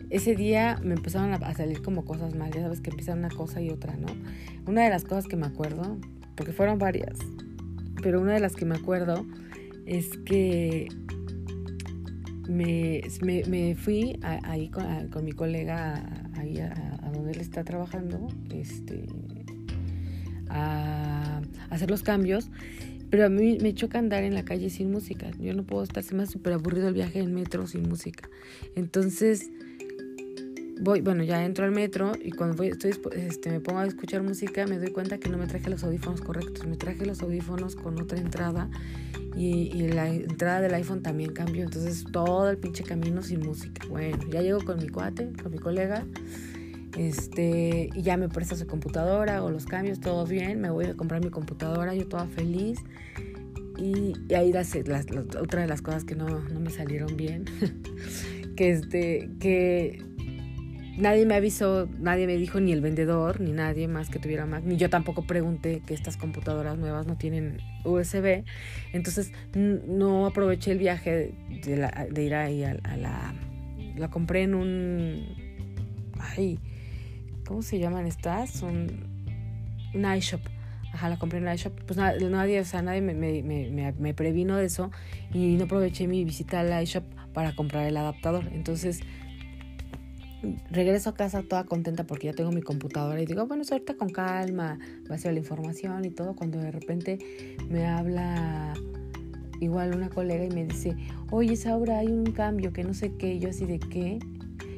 ese 0.10 0.36
día 0.36 0.80
me 0.84 0.96
empezaron 0.96 1.34
a 1.34 1.54
salir 1.54 1.82
como 1.82 2.06
cosas 2.06 2.36
mal, 2.36 2.52
ya 2.52 2.62
sabes 2.62 2.82
que 2.82 2.90
empieza 2.90 3.14
una 3.14 3.30
cosa 3.30 3.62
y 3.62 3.70
otra, 3.70 3.96
¿no? 3.98 4.08
Una 4.68 4.84
de 4.84 4.90
las 4.90 5.04
cosas 5.04 5.28
que 5.28 5.36
me 5.36 5.46
acuerdo, 5.46 5.98
porque 6.36 6.54
fueron 6.54 6.80
varias, 6.80 7.18
pero 8.02 8.22
una 8.22 8.34
de 8.34 8.40
las 8.40 8.56
que 8.56 8.66
me 8.66 8.76
acuerdo 8.76 9.26
es 9.86 10.18
que 10.20 10.88
me, 12.48 13.02
me, 13.48 13.76
fui 13.76 14.20
ahí 14.22 14.70
con, 14.70 15.24
mi 15.24 15.32
colega, 15.32 16.04
ahí 16.36 16.60
a, 16.60 17.12
donde 17.14 17.32
él 17.32 17.42
está 17.42 17.64
trabajando, 17.64 18.28
este, 18.52 19.06
a, 20.50 21.42
hacer 21.70 21.90
los 21.90 22.04
cambios. 22.04 22.50
Pero 23.10 23.26
a 23.26 23.30
mí 23.30 23.58
me 23.62 23.74
choca 23.74 24.00
andar 24.00 24.24
en 24.24 24.34
la 24.34 24.44
calle 24.44 24.70
sin 24.70 24.92
música. 24.92 25.32
Yo 25.40 25.54
no 25.54 25.64
puedo 25.64 25.84
estar, 25.84 26.04
se 26.04 26.14
me 26.14 26.26
súper 26.26 26.54
aburrido 26.54 26.90
el 26.90 26.94
viaje 26.94 27.20
en 27.20 27.34
metro 27.34 27.66
sin 27.66 27.88
música. 27.88 28.30
Entonces, 28.76 29.50
voy, 30.82 31.00
bueno, 31.00 31.24
ya 31.24 31.46
entro 31.46 31.64
al 31.64 31.72
metro 31.72 32.12
y 32.22 32.32
cuando 32.32 32.58
voy, 32.58 32.68
estoy, 32.68 32.92
este, 33.14 33.50
me 33.50 33.62
pongo 33.62 33.80
a 33.80 33.86
escuchar 33.86 34.24
música, 34.24 34.68
me 34.68 34.78
doy 34.78 34.92
cuenta 34.92 35.20
que 35.20 35.30
no 35.30 35.38
me 35.38 35.48
traje 35.48 35.70
los 35.70 35.86
audífonos 35.86 36.20
correctos. 36.20 36.68
Me 36.68 36.76
traje 36.76 37.06
los 37.06 37.22
audífonos 37.22 37.78
con 37.78 37.98
otra 38.02 38.20
entrada 38.20 38.70
y, 39.38 39.88
la 39.90 40.10
entrada 40.10 40.62
del 40.62 40.74
iPhone 40.74 41.02
también 41.02 41.34
cambió. 41.34 41.64
Entonces, 41.64 42.06
todo 42.12 42.50
el 42.50 42.58
pinche 42.58 42.84
camino 42.84 43.22
sin 43.22 43.40
música. 43.42 43.86
Bueno, 43.90 44.18
ya 44.30 44.42
llego 44.42 44.64
con 44.64 44.80
mi 44.80 44.90
cuate, 44.90 45.32
con 45.42 45.52
mi 45.52 45.60
colega 45.60 46.06
este, 46.98 47.90
y 47.94 48.02
ya 48.02 48.18
me 48.18 48.28
presta 48.28 48.56
su 48.56 48.66
computadora, 48.66 49.44
o 49.44 49.52
los 49.52 49.66
cambios, 49.66 50.00
todo 50.00 50.26
bien, 50.26 50.60
me 50.60 50.72
voy 50.72 50.86
a 50.86 50.96
comprar 50.96 51.24
mi 51.24 51.30
computadora, 51.30 51.94
yo 51.94 52.08
toda 52.08 52.26
feliz. 52.26 52.80
Y, 53.78 54.14
ahí 54.34 54.52
las, 54.52 54.76
otra 55.40 55.62
de 55.62 55.68
las 55.68 55.84
cosas 55.84 56.04
que 56.04 56.16
no, 56.16 56.28
no 56.28 56.60
me 56.60 56.72
salieron 56.72 57.16
bien, 57.16 57.46
que, 58.56 58.72
este, 58.72 59.30
que 59.40 60.04
nadie 60.98 61.26
me 61.26 61.36
avisó, 61.36 61.88
nadie 62.00 62.28
me 62.28 62.36
dijo, 62.36 62.60
ni 62.60 62.72
el 62.72 62.82
vendedor, 62.82 63.40
ni 63.40 63.52
nadie 63.52 63.88
más 63.88 64.10
que 64.10 64.20
tuviera 64.20 64.46
Mac, 64.46 64.64
ni 64.66 64.78
yo 64.78 64.90
tampoco 64.90 65.26
pregunté 65.26 65.82
que 65.86 65.94
estas 65.94 66.18
computadoras 66.18 66.78
nuevas 66.78 67.08
no 67.08 67.18
tienen 67.18 67.60
USB. 67.86 68.44
Entonces 68.94 69.32
no 69.54 70.26
aproveché 70.26 70.72
el 70.72 70.80
viaje 70.80 71.34
de, 71.64 72.08
de 72.12 72.24
ir 72.24 72.36
ahí 72.36 72.64
a, 72.64 72.78
a, 72.84 72.98
la... 72.98 73.34
La 73.96 74.10
compré 74.10 74.44
en 74.44 74.54
un... 74.54 75.26
Ay, 76.20 76.60
¿Cómo 77.48 77.62
se 77.62 77.80
llaman 77.80 78.06
estas? 78.06 78.50
Son 78.50 78.90
un 79.94 80.16
iShop. 80.18 80.42
Ajá, 80.94 81.08
la 81.08 81.18
compré 81.18 81.40
en 81.40 81.46
la 81.46 81.56
iShop. 81.56 81.74
Pues 81.86 81.98
nadie, 81.98 82.60
o 82.60 82.66
sea, 82.66 82.82
nadie 82.82 83.02
me, 83.02 83.14
me, 83.14 83.42
me, 83.42 83.94
me, 83.94 84.14
previno 84.14 84.58
de 84.58 84.66
eso 84.66 84.92
y 85.34 85.56
no 85.56 85.64
aproveché 85.64 86.08
mi 86.08 86.26
visita 86.26 86.60
a 86.60 86.64
la 86.64 86.84
iShop 86.84 87.06
para 87.34 87.56
comprar 87.56 87.88
el 87.88 87.96
adaptador. 87.96 88.50
Entonces, 88.52 89.00
regreso 90.72 91.10
a 91.10 91.14
casa 91.14 91.44
toda 91.44 91.66
contenta 91.66 92.06
porque 92.06 92.28
ya 92.28 92.34
tengo 92.34 92.52
mi 92.52 92.62
computadora 92.62 93.22
y 93.22 93.26
digo, 93.26 93.46
bueno, 93.48 93.64
ahorita 93.70 93.96
con 93.96 94.10
calma, 94.10 94.80
va 95.10 95.16
a 95.16 95.18
ser 95.18 95.34
la 95.34 95.40
información 95.40 96.06
y 96.06 96.12
todo. 96.12 96.36
Cuando 96.36 96.60
de 96.60 96.72
repente 96.72 97.20
me 97.70 97.86
habla 97.86 98.74
igual 99.60 99.96
una 99.96 100.10
colega 100.10 100.46
y 100.46 100.50
me 100.50 100.66
dice, 100.66 100.96
oye, 101.32 101.56
Saura, 101.56 102.00
hay 102.00 102.08
un 102.08 102.32
cambio 102.32 102.74
que 102.74 102.84
no 102.84 102.94
sé 102.94 103.14
qué. 103.16 103.36
Y 103.36 103.40
yo 103.40 103.50
así 103.50 103.66
de 103.66 103.80
qué. 103.80 104.20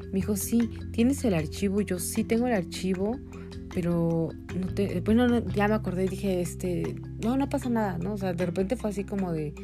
Me 0.06 0.16
dijo, 0.16 0.36
sí, 0.36 0.68
¿tienes 0.92 1.24
el 1.24 1.34
archivo? 1.34 1.80
yo 1.80 1.98
sí 1.98 2.24
tengo 2.24 2.46
el 2.48 2.54
archivo, 2.54 3.18
pero 3.72 4.30
no 4.58 4.74
te... 4.74 5.00
Bueno, 5.00 5.38
ya 5.54 5.68
me 5.68 5.74
acordé 5.74 6.06
y 6.06 6.08
dije, 6.08 6.40
este, 6.40 6.96
no, 7.22 7.36
no 7.36 7.48
pasa 7.48 7.68
nada, 7.68 7.98
¿no? 7.98 8.14
O 8.14 8.18
sea, 8.18 8.32
de 8.32 8.46
repente 8.46 8.76
fue 8.76 8.90
así 8.90 9.04
como 9.04 9.32
de... 9.32 9.54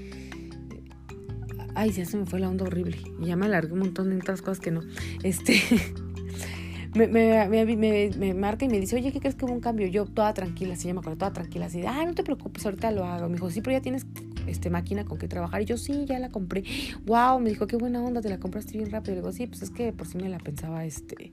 Ay, 1.76 1.90
ya 1.90 2.06
se 2.06 2.16
me 2.16 2.24
fue 2.24 2.40
la 2.40 2.48
onda 2.48 2.64
horrible. 2.64 2.96
Y 3.20 3.26
ya 3.26 3.36
me 3.36 3.44
alargué 3.46 3.74
un 3.74 3.80
montón 3.80 4.08
de 4.08 4.16
otras 4.16 4.40
cosas 4.40 4.60
que 4.60 4.70
no. 4.70 4.80
Este... 5.22 5.60
me, 6.94 7.06
me, 7.06 8.10
me, 8.16 8.34
marca 8.34 8.64
y 8.64 8.68
me 8.68 8.80
dice, 8.80 8.96
oye, 8.96 9.12
¿qué 9.12 9.20
crees 9.20 9.34
que 9.34 9.44
hubo 9.44 9.52
un 9.52 9.60
cambio? 9.60 9.86
Yo 9.86 10.06
toda 10.06 10.32
tranquila, 10.32 10.72
así 10.72 10.88
ya 10.88 10.94
me 10.94 11.00
acuerdo, 11.00 11.18
toda 11.18 11.34
tranquila, 11.34 11.66
así 11.66 11.82
ah, 11.86 12.02
no 12.06 12.14
te 12.14 12.22
preocupes, 12.22 12.64
ahorita 12.64 12.90
lo 12.92 13.04
hago. 13.04 13.28
Me 13.28 13.34
dijo, 13.34 13.50
sí, 13.50 13.60
pero 13.60 13.76
ya 13.76 13.82
tienes 13.82 14.06
este, 14.46 14.70
máquina 14.70 15.04
con 15.04 15.18
qué 15.18 15.28
trabajar. 15.28 15.60
Y 15.60 15.66
yo, 15.66 15.76
sí, 15.76 16.06
ya 16.06 16.18
la 16.18 16.30
compré. 16.30 16.64
Wow, 17.04 17.40
me 17.40 17.50
dijo, 17.50 17.66
qué 17.66 17.76
buena 17.76 18.02
onda, 18.02 18.22
te 18.22 18.30
la 18.30 18.38
compraste 18.38 18.78
bien 18.78 18.90
rápido. 18.90 19.14
Le 19.14 19.20
digo, 19.20 19.32
sí, 19.32 19.46
pues 19.46 19.60
es 19.60 19.70
que 19.70 19.92
por 19.92 20.06
si 20.06 20.16
me 20.16 20.30
la 20.30 20.38
pensaba 20.38 20.86
este, 20.86 21.32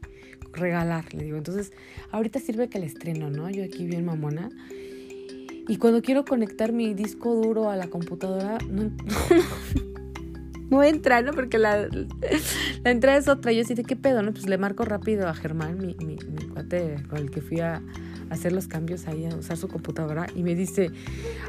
regalar. 0.51 1.13
Le 1.13 1.23
digo, 1.23 1.37
entonces, 1.37 1.71
ahorita 2.11 2.39
sirve 2.39 2.67
que 2.67 2.79
la 2.79 2.85
estreno, 2.85 3.29
¿no? 3.29 3.49
Yo 3.49 3.63
aquí 3.63 3.85
bien 3.85 4.03
mamona. 4.03 4.49
Y 5.69 5.77
cuando 5.77 6.01
quiero 6.01 6.25
conectar 6.25 6.73
mi 6.73 6.93
disco 6.93 7.33
duro 7.35 7.69
a 7.69 7.77
la 7.77 7.87
computadora, 7.87 8.57
no, 8.69 8.83
no, 8.83 9.92
entra, 10.81 11.21
¿no? 11.21 11.33
Porque 11.33 11.59
la, 11.59 11.87
la 12.83 12.91
entrada 12.91 13.17
es 13.17 13.27
otra. 13.27 13.51
Yo 13.51 13.61
así 13.61 13.75
de 13.75 13.83
qué 13.83 13.95
pedo, 13.95 14.23
¿no? 14.23 14.31
Pues 14.31 14.47
le 14.47 14.57
marco 14.57 14.85
rápido 14.85 15.27
a 15.27 15.35
Germán, 15.35 15.77
mi, 15.77 15.95
mi, 16.03 16.15
mi 16.15 16.47
cuate 16.47 16.95
con 17.09 17.19
el 17.19 17.29
que 17.29 17.41
fui 17.41 17.59
a, 17.59 17.81
hacer 18.33 18.51
los 18.51 18.67
cambios 18.67 19.07
ahí, 19.07 19.25
a 19.25 19.35
usar 19.35 19.57
su 19.57 19.67
computadora 19.67 20.27
y 20.35 20.43
me 20.43 20.55
dice, 20.55 20.91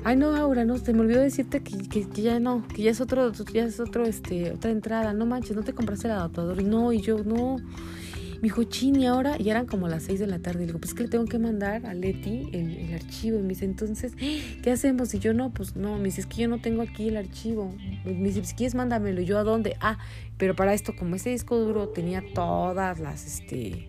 ay 0.04 0.16
no, 0.16 0.34
Aura, 0.36 0.64
no, 0.64 0.78
se 0.78 0.92
me 0.92 1.00
olvidó 1.00 1.20
decirte 1.20 1.62
que, 1.62 1.76
que, 1.88 2.22
ya 2.22 2.38
no, 2.38 2.66
que 2.68 2.82
ya 2.82 2.90
es 2.90 3.00
otro, 3.00 3.32
ya 3.52 3.64
es 3.64 3.80
otro, 3.80 4.04
este, 4.04 4.52
otra 4.52 4.70
entrada, 4.70 5.12
no 5.12 5.26
manches, 5.26 5.56
no 5.56 5.62
te 5.62 5.72
compraste 5.72 6.06
el 6.08 6.12
adaptador 6.12 6.60
y 6.60 6.64
no, 6.64 6.92
y 6.92 7.00
yo 7.00 7.24
no. 7.24 7.56
Me 8.36 8.42
dijo, 8.42 8.64
chin, 8.64 8.96
y 8.96 9.06
ahora, 9.06 9.36
y 9.38 9.50
eran 9.50 9.66
como 9.66 9.88
las 9.88 10.04
6 10.04 10.20
de 10.20 10.26
la 10.26 10.38
tarde. 10.38 10.60
Le 10.60 10.66
digo, 10.66 10.78
pues 10.78 10.94
que 10.94 11.02
le 11.04 11.08
tengo 11.08 11.24
que 11.24 11.38
mandar 11.38 11.86
a 11.86 11.94
Leti 11.94 12.48
el, 12.52 12.94
archivo. 12.94 13.38
Y 13.38 13.42
me 13.42 13.48
dice, 13.48 13.64
entonces, 13.64 14.14
¿qué 14.62 14.70
hacemos? 14.70 15.14
Y 15.14 15.18
yo 15.18 15.34
no, 15.34 15.50
pues 15.50 15.76
no. 15.76 15.96
Me 15.98 16.04
dice, 16.04 16.20
es 16.22 16.26
que 16.26 16.42
yo 16.42 16.48
no 16.48 16.58
tengo 16.58 16.82
aquí 16.82 17.08
el 17.08 17.16
archivo. 17.16 17.74
Me 18.04 18.28
dice, 18.28 18.44
si 18.44 18.54
quieres, 18.54 18.74
mándamelo. 18.74 19.20
Yo, 19.22 19.38
¿a 19.38 19.44
dónde? 19.44 19.76
Ah, 19.80 19.98
pero 20.38 20.54
para 20.54 20.74
esto, 20.74 20.94
como 20.96 21.16
ese 21.16 21.30
disco 21.30 21.58
duro 21.58 21.88
tenía 21.88 22.22
todas 22.34 23.00
las, 23.00 23.26
este, 23.26 23.88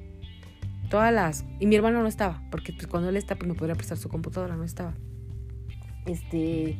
Todas 0.89 1.13
las... 1.13 1.45
Y 1.59 1.65
mi 1.65 1.75
hermano 1.75 2.01
no 2.01 2.07
estaba, 2.07 2.41
porque 2.51 2.71
pues, 2.73 2.87
cuando 2.87 3.09
él 3.09 3.17
está, 3.17 3.35
pues 3.35 3.47
me 3.47 3.55
podría 3.55 3.75
prestar 3.75 3.97
su 3.97 4.09
computadora, 4.09 4.55
no 4.55 4.63
estaba. 4.63 4.93
Este... 6.05 6.77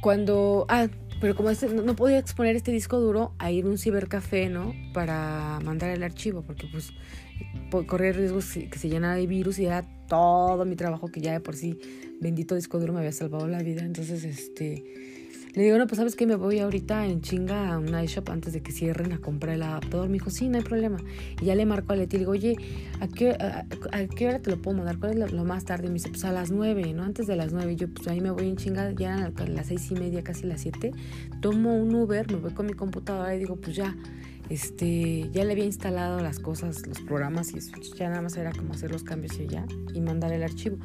Cuando... 0.00 0.66
Ah, 0.68 0.88
pero 1.20 1.36
como 1.36 1.50
este, 1.50 1.68
no, 1.68 1.94
podía 1.96 2.18
exponer 2.18 2.56
este 2.56 2.72
disco 2.72 2.98
duro 2.98 3.34
a 3.38 3.50
ir 3.50 3.66
a 3.66 3.68
un 3.68 3.76
cibercafé, 3.76 4.48
¿no? 4.48 4.72
Para 4.94 5.60
mandar 5.62 5.90
el 5.90 6.02
archivo, 6.02 6.42
porque 6.42 6.66
pues 6.72 6.92
corría 7.86 8.12
riesgos 8.12 8.46
que 8.54 8.78
se 8.78 8.88
llenara 8.88 9.16
de 9.16 9.26
virus 9.26 9.58
y 9.58 9.66
era 9.66 9.84
todo 10.08 10.64
mi 10.64 10.76
trabajo 10.76 11.08
que 11.08 11.20
ya 11.20 11.32
de 11.32 11.40
por 11.40 11.56
sí, 11.56 11.78
bendito 12.20 12.54
disco 12.54 12.78
duro, 12.78 12.94
me 12.94 13.00
había 13.00 13.12
salvado 13.12 13.46
la 13.48 13.62
vida. 13.62 13.82
Entonces, 13.82 14.24
este 14.24 14.82
le 15.54 15.64
digo, 15.64 15.78
no, 15.78 15.86
pues 15.86 15.98
sabes 15.98 16.14
que 16.14 16.26
me 16.26 16.36
voy 16.36 16.60
ahorita 16.60 17.06
en 17.06 17.22
chinga 17.22 17.72
a 17.72 17.78
un 17.78 17.98
iShop 17.98 18.30
antes 18.30 18.52
de 18.52 18.62
que 18.62 18.70
cierren 18.70 19.12
a 19.12 19.18
comprar 19.18 19.56
el 19.56 19.62
adaptador. 19.62 20.08
Me 20.08 20.14
dijo, 20.14 20.30
sí, 20.30 20.48
no 20.48 20.58
hay 20.58 20.64
problema. 20.64 20.98
Y 21.40 21.46
ya 21.46 21.56
le 21.56 21.66
marco 21.66 21.92
a 21.92 21.96
Leti 21.96 22.16
le 22.16 22.20
digo, 22.20 22.32
oye, 22.32 22.56
¿a 23.00 23.08
qué, 23.08 23.30
a, 23.30 23.64
qué 24.06 24.28
hora 24.28 24.38
te 24.38 24.50
lo 24.50 24.62
puedo 24.62 24.76
mandar? 24.76 24.98
¿Cuál 24.98 25.22
es 25.22 25.32
lo, 25.32 25.44
más 25.44 25.64
tarde? 25.64 25.88
Me 25.88 25.94
dice, 25.94 26.08
pues 26.10 26.24
a 26.24 26.30
las 26.30 26.52
nueve, 26.52 26.92
¿no? 26.94 27.02
Antes 27.02 27.26
de 27.26 27.34
las 27.34 27.52
nueve. 27.52 27.74
yo, 27.74 27.88
pues 27.88 28.06
ahí 28.06 28.20
me 28.20 28.30
voy 28.30 28.48
en 28.48 28.56
chinga, 28.56 28.92
ya 28.92 29.32
eran 29.36 29.54
las 29.56 29.66
seis 29.66 29.90
y 29.90 29.94
media, 29.94 30.22
casi 30.22 30.46
las 30.46 30.60
siete. 30.60 30.92
Tomo 31.40 31.76
un 31.76 31.94
Uber, 31.94 32.30
me 32.30 32.38
voy 32.38 32.52
con 32.52 32.66
mi 32.66 32.74
computadora 32.74 33.34
y 33.34 33.40
digo, 33.40 33.56
pues 33.56 33.74
ya, 33.74 33.96
este, 34.50 35.30
ya 35.32 35.44
le 35.44 35.52
había 35.52 35.64
instalado 35.64 36.20
las 36.20 36.38
cosas, 36.38 36.86
los 36.86 37.00
programas 37.00 37.52
y 37.54 37.58
eso. 37.58 37.72
Ya 37.96 38.08
nada 38.08 38.22
más 38.22 38.36
era 38.36 38.52
como 38.52 38.74
hacer 38.74 38.92
los 38.92 39.02
cambios 39.02 39.38
y 39.40 39.48
ya, 39.48 39.66
y 39.94 40.00
mandar 40.00 40.32
el 40.32 40.44
archivo. 40.44 40.78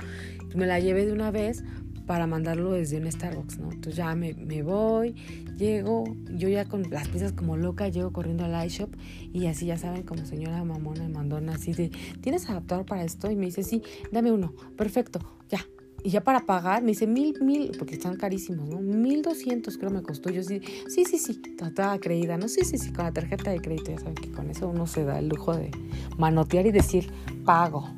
Me 0.55 0.65
la 0.65 0.79
llevé 0.79 1.05
de 1.05 1.13
una 1.13 1.29
vez 1.29 1.63
para 2.05 2.27
mandarlo 2.27 2.71
desde 2.71 2.97
un 2.97 3.12
Starbucks, 3.12 3.59
¿no? 3.59 3.71
Entonces 3.71 3.95
ya 3.95 4.15
me, 4.15 4.33
me, 4.33 4.63
voy, 4.63 5.15
llego, 5.57 6.03
yo 6.31 6.50
ya 6.50 6.65
con 6.65 6.89
las 6.89 7.07
piezas 7.07 7.33
como 7.33 7.57
loca, 7.57 7.88
llego 7.88 8.12
corriendo 8.12 8.45
al 8.45 8.65
iShop 8.65 8.93
y 9.33 9.47
así 9.47 9.65
ya 9.65 9.77
saben, 9.77 10.03
como 10.03 10.25
señora 10.25 10.63
mamona 10.63 11.07
mandona, 11.09 11.53
así 11.55 11.74
de, 11.74 11.89
¿tienes 12.21 12.50
adaptador 12.50 12.85
para 12.85 13.03
esto? 13.03 13.31
Y 13.31 13.35
me 13.35 13.45
dice, 13.45 13.63
sí, 13.63 13.81
dame 14.12 14.31
uno, 14.31 14.53
perfecto, 14.77 15.19
ya. 15.50 15.59
Y 16.03 16.12
ya 16.12 16.21
para 16.21 16.45
pagar, 16.45 16.83
me 16.83 16.89
dice 16.89 17.07
mil, 17.07 17.41
mil, 17.41 17.71
porque 17.79 17.95
están 17.95 18.15
carísimos, 18.15 18.69
¿no? 18.69 18.79
Mil 18.79 19.24
doscientos 19.24 19.75
creo 19.79 19.89
me 19.89 20.03
costó. 20.03 20.29
Yo 20.29 20.43
sí, 20.43 20.62
sí, 20.88 21.03
sí, 21.03 21.17
sí, 21.17 21.41
toda 21.74 21.97
creída, 21.97 22.38
¿no? 22.38 22.47
Sí, 22.47 22.62
sí, 22.63 22.77
sí, 22.77 22.93
con 22.93 23.05
la 23.05 23.12
tarjeta 23.12 23.50
de 23.50 23.59
crédito, 23.59 23.89
ya 23.89 23.97
saben 23.97 24.13
que 24.13 24.29
con 24.29 24.51
eso 24.51 24.69
uno 24.69 24.85
se 24.85 25.03
da 25.03 25.17
el 25.17 25.29
lujo 25.29 25.55
de 25.55 25.71
manotear 26.19 26.67
y 26.67 26.71
decir, 26.71 27.12
pago. 27.43 27.89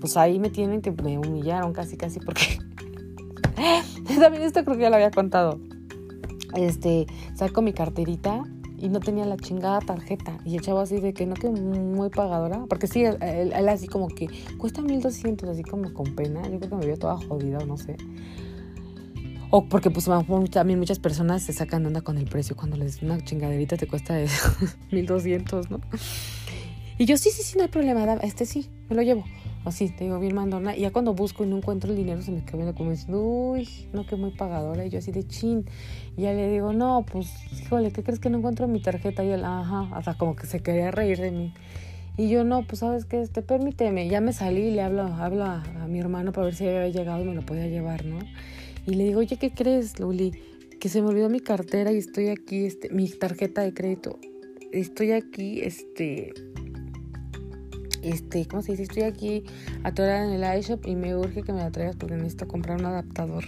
Pues 0.00 0.16
ahí 0.16 0.38
me 0.38 0.48
tienen 0.48 0.80
que 0.80 0.92
me 0.92 1.18
humillaron 1.18 1.72
casi, 1.72 1.96
casi 1.96 2.20
porque 2.20 2.60
También 4.20 4.42
esto 4.42 4.64
creo 4.64 4.76
que 4.76 4.82
ya 4.82 4.90
lo 4.90 4.96
había 4.96 5.10
contado. 5.10 5.58
Este, 6.54 7.06
saco 7.34 7.62
mi 7.62 7.72
carterita 7.72 8.44
y 8.78 8.88
no 8.88 9.00
tenía 9.00 9.24
la 9.24 9.36
chingada 9.36 9.80
tarjeta. 9.80 10.38
Y 10.44 10.56
el 10.56 10.62
chavo 10.62 10.80
así 10.80 11.00
de 11.00 11.12
que 11.12 11.26
no 11.26 11.34
que 11.34 11.48
muy 11.48 12.10
pagadora. 12.10 12.64
Porque 12.68 12.86
sí, 12.86 13.04
él, 13.04 13.68
así 13.68 13.86
como 13.86 14.08
que 14.08 14.28
cuesta 14.58 14.82
1200, 14.82 15.48
así 15.48 15.62
como 15.62 15.92
con 15.92 16.14
pena. 16.14 16.42
Yo 16.48 16.58
creo 16.58 16.70
que 16.70 16.76
me 16.76 16.86
vio 16.86 16.98
toda 16.98 17.16
jodida, 17.16 17.58
no 17.66 17.76
sé. 17.76 17.96
O 19.50 19.68
porque 19.68 19.90
pues 19.90 20.08
también 20.50 20.78
muchas 20.78 20.98
personas 20.98 21.42
se 21.42 21.52
sacan 21.52 21.82
de 21.82 21.88
onda 21.88 22.00
con 22.00 22.18
el 22.18 22.24
precio 22.24 22.56
cuando 22.56 22.76
les 22.76 23.00
una 23.00 23.22
chingaderita 23.22 23.76
te 23.76 23.86
cuesta 23.86 24.18
1200, 24.90 25.70
¿no? 25.70 25.80
Y 26.98 27.04
yo, 27.04 27.16
sí, 27.16 27.30
sí, 27.30 27.42
sí, 27.42 27.56
no 27.56 27.62
hay 27.62 27.68
problema, 27.68 28.14
este 28.22 28.44
sí, 28.44 28.68
me 28.88 28.96
lo 28.96 29.02
llevo 29.02 29.24
así, 29.68 29.88
te 29.90 30.04
digo, 30.04 30.18
bien 30.18 30.34
mandona. 30.34 30.76
Y 30.76 30.80
ya 30.80 30.90
cuando 30.90 31.14
busco 31.14 31.44
y 31.44 31.46
no 31.46 31.56
encuentro 31.56 31.90
el 31.90 31.96
dinero, 31.96 32.22
se 32.22 32.30
me 32.30 32.44
queda 32.44 32.56
viendo 32.56 32.74
como 32.74 32.90
diciendo, 32.90 33.20
uy, 33.20 33.68
no, 33.92 34.06
que 34.06 34.16
muy 34.16 34.30
pagadora. 34.30 34.84
Y 34.84 34.90
yo 34.90 34.98
así 34.98 35.12
de 35.12 35.26
chin. 35.26 35.64
Y 36.16 36.22
ya 36.22 36.32
le 36.32 36.50
digo, 36.50 36.72
no, 36.72 37.04
pues, 37.10 37.32
híjole, 37.52 37.90
¿qué 37.92 38.02
crees 38.02 38.20
que 38.20 38.30
no 38.30 38.38
encuentro 38.38 38.68
mi 38.68 38.80
tarjeta? 38.80 39.24
Y 39.24 39.30
él, 39.30 39.44
ajá, 39.44 39.88
hasta 39.96 40.14
como 40.14 40.36
que 40.36 40.46
se 40.46 40.60
quería 40.60 40.90
reír 40.90 41.18
de 41.18 41.30
mí. 41.30 41.54
Y 42.16 42.28
yo, 42.28 42.44
no, 42.44 42.66
pues, 42.66 42.80
¿sabes 42.80 43.04
qué? 43.04 43.20
Este, 43.20 43.42
permíteme. 43.42 44.08
Ya 44.08 44.20
me 44.20 44.32
salí 44.32 44.62
y 44.62 44.70
le 44.70 44.82
hablo, 44.82 45.02
hablo 45.02 45.44
a, 45.44 45.62
mi 45.88 46.00
hermano 46.00 46.32
para 46.32 46.46
ver 46.46 46.54
si 46.54 46.66
había 46.66 46.88
llegado 46.88 47.22
y 47.22 47.26
me 47.26 47.34
lo 47.34 47.44
podía 47.44 47.66
llevar, 47.66 48.04
¿no? 48.04 48.18
Y 48.86 48.94
le 48.94 49.04
digo, 49.04 49.20
oye, 49.20 49.36
¿qué 49.36 49.50
crees, 49.50 49.98
Luli? 50.00 50.32
Que 50.80 50.88
se 50.88 51.02
me 51.02 51.08
olvidó 51.08 51.28
mi 51.28 51.40
cartera 51.40 51.92
y 51.92 51.98
estoy 51.98 52.28
aquí, 52.28 52.66
este, 52.66 52.90
mi 52.90 53.08
tarjeta 53.08 53.62
de 53.62 53.74
crédito. 53.74 54.18
Estoy 54.72 55.12
aquí, 55.12 55.60
este, 55.60 56.32
este, 58.10 58.46
¿cómo 58.46 58.62
se 58.62 58.72
dice? 58.72 58.84
Estoy 58.84 59.02
aquí 59.02 59.44
atorada 59.82 60.24
en 60.24 60.42
el 60.42 60.58
iShop 60.58 60.86
y 60.86 60.96
me 60.96 61.16
urge 61.16 61.42
que 61.42 61.52
me 61.52 61.60
la 61.60 61.70
traigas 61.70 61.96
porque 61.96 62.14
necesito 62.16 62.46
comprar 62.48 62.78
un 62.78 62.86
adaptador. 62.86 63.44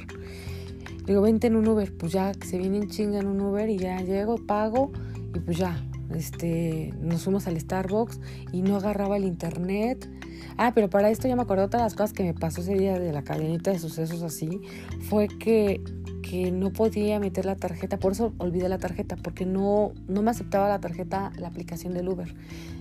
Digo, 1.06 1.22
vente 1.22 1.46
en 1.46 1.56
un 1.56 1.66
Uber, 1.66 1.92
pues 1.96 2.12
ya, 2.12 2.32
que 2.32 2.46
se 2.46 2.58
viene 2.58 2.78
en 2.78 2.88
chinga 2.88 3.18
en 3.18 3.26
un 3.26 3.40
Uber 3.40 3.68
y 3.68 3.78
ya 3.78 4.00
llego, 4.02 4.36
pago 4.36 4.92
y 5.34 5.40
pues 5.40 5.56
ya, 5.56 5.82
este, 6.14 6.92
nos 7.00 7.22
fuimos 7.22 7.46
al 7.46 7.58
Starbucks 7.58 8.20
y 8.52 8.62
no 8.62 8.76
agarraba 8.76 9.16
el 9.16 9.24
internet. 9.24 10.08
Ah, 10.56 10.72
pero 10.74 10.90
para 10.90 11.10
esto 11.10 11.28
ya 11.28 11.36
me 11.36 11.42
acordé 11.42 11.68
de 11.68 11.78
las 11.78 11.94
cosas 11.94 12.12
que 12.12 12.24
me 12.24 12.34
pasó 12.34 12.60
ese 12.60 12.74
día 12.74 12.98
de 12.98 13.12
la 13.12 13.22
cadenita 13.22 13.70
de 13.70 13.78
sucesos 13.78 14.22
así. 14.22 14.60
Fue 15.08 15.28
que 15.28 15.80
que 16.28 16.50
no 16.52 16.72
podía 16.72 17.18
meter 17.20 17.46
la 17.46 17.56
tarjeta, 17.56 17.98
por 17.98 18.12
eso 18.12 18.34
olvidé 18.38 18.68
la 18.68 18.78
tarjeta, 18.78 19.16
porque 19.16 19.46
no, 19.46 19.92
no 20.08 20.22
me 20.22 20.30
aceptaba 20.30 20.68
la 20.68 20.78
tarjeta 20.78 21.32
la 21.38 21.48
aplicación 21.48 21.94
del 21.94 22.08
Uber. 22.08 22.34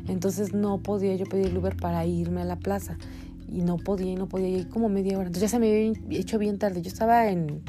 Entonces 0.08 0.54
no 0.54 0.82
podía 0.84 1.16
yo 1.16 1.26
pedir 1.26 1.48
el 1.48 1.58
Uber 1.58 1.76
para 1.78 2.06
irme 2.06 2.42
a 2.42 2.46
la 2.46 2.58
plaza. 2.58 2.98
Y 3.50 3.62
no 3.62 3.78
podía, 3.78 4.12
y 4.12 4.16
no 4.16 4.28
podía, 4.28 4.50
ir 4.50 4.68
como 4.68 4.90
media 4.90 5.18
hora. 5.18 5.28
Entonces 5.28 5.50
ya 5.50 5.58
se 5.58 5.60
me 5.60 5.70
había 5.70 6.20
hecho 6.20 6.38
bien 6.38 6.60
tarde. 6.60 6.82
Yo 6.82 6.90
estaba 6.90 7.30
en, 7.30 7.62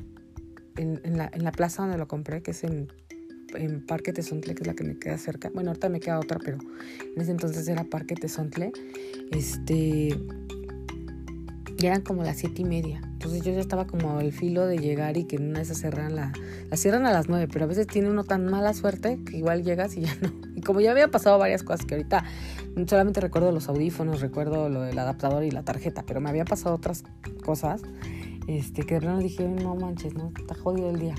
en, 0.76 1.16
la, 1.16 1.30
en 1.32 1.44
la, 1.44 1.52
plaza 1.52 1.82
donde 1.82 1.96
lo 1.96 2.08
compré, 2.08 2.42
que 2.42 2.50
es 2.50 2.64
en, 2.64 2.88
en 3.54 3.86
Parque 3.86 4.12
Tezontle, 4.12 4.56
que 4.56 4.64
es 4.64 4.66
la 4.66 4.74
que 4.74 4.82
me 4.82 4.98
queda 4.98 5.16
cerca. 5.18 5.50
Bueno, 5.54 5.70
ahorita 5.70 5.88
me 5.88 6.00
queda 6.00 6.18
otra, 6.18 6.40
pero 6.44 6.58
en 7.14 7.22
ese 7.22 7.30
entonces 7.30 7.68
era 7.68 7.84
Parque 7.84 8.16
Tezontle. 8.16 8.72
Este 9.30 10.18
Y 11.80 11.86
eran 11.86 12.00
como 12.00 12.24
las 12.24 12.38
siete 12.38 12.62
y 12.62 12.64
media. 12.64 13.00
Entonces 13.04 13.42
yo 13.42 13.52
ya 13.52 13.60
estaba 13.60 13.86
como 13.86 14.18
al 14.18 14.32
filo 14.32 14.66
de 14.66 14.78
llegar 14.78 15.16
y 15.16 15.24
que 15.24 15.36
en 15.36 15.50
una 15.50 15.58
de 15.58 15.62
esas 15.62 15.78
cerran 15.78 16.16
la... 16.16 16.32
La 16.70 16.76
cierran 16.76 17.06
a 17.06 17.12
las 17.12 17.28
nueve, 17.28 17.48
pero 17.50 17.64
a 17.64 17.68
veces 17.68 17.86
tiene 17.86 18.10
uno 18.10 18.24
tan 18.24 18.44
mala 18.46 18.74
suerte 18.74 19.20
que 19.24 19.36
igual 19.36 19.62
llegas 19.62 19.96
y 19.96 20.02
ya 20.02 20.14
no. 20.20 20.32
Y 20.56 20.60
como 20.60 20.80
ya 20.80 20.90
había 20.90 21.08
pasado 21.08 21.38
varias 21.38 21.62
cosas 21.62 21.86
que 21.86 21.94
ahorita 21.94 22.24
solamente 22.86 23.20
recuerdo 23.20 23.52
los 23.52 23.68
audífonos, 23.68 24.20
recuerdo 24.20 24.68
lo 24.68 24.82
del 24.82 24.98
adaptador 24.98 25.44
y 25.44 25.52
la 25.52 25.62
tarjeta, 25.62 26.02
pero 26.06 26.20
me 26.20 26.28
había 26.30 26.44
pasado 26.44 26.74
otras 26.74 27.04
cosas, 27.44 27.82
este, 28.48 28.82
que 28.82 28.94
de 28.94 29.00
verdad 29.00 29.18
dije, 29.18 29.48
no 29.48 29.76
manches, 29.76 30.14
no, 30.14 30.32
está 30.38 30.54
jodido 30.54 30.90
el 30.90 30.98
día. 30.98 31.14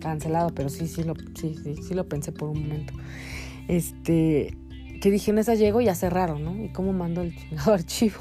Cancelado, 0.00 0.54
pero 0.54 0.68
sí, 0.68 0.86
sí 0.86 1.02
lo, 1.02 1.14
sí, 1.34 1.56
sí, 1.62 1.76
sí 1.82 1.94
lo 1.94 2.08
pensé 2.08 2.30
por 2.32 2.50
un 2.50 2.62
momento. 2.62 2.94
Este, 3.66 4.56
que 5.00 5.10
dije, 5.10 5.30
en 5.30 5.38
esa 5.38 5.54
llego 5.54 5.80
y 5.80 5.86
ya 5.86 5.94
cerraron, 5.94 6.44
¿no? 6.44 6.62
¿Y 6.62 6.68
cómo 6.68 6.92
mando 6.92 7.22
el 7.22 7.34
chingado 7.34 7.72
archivo? 7.74 8.20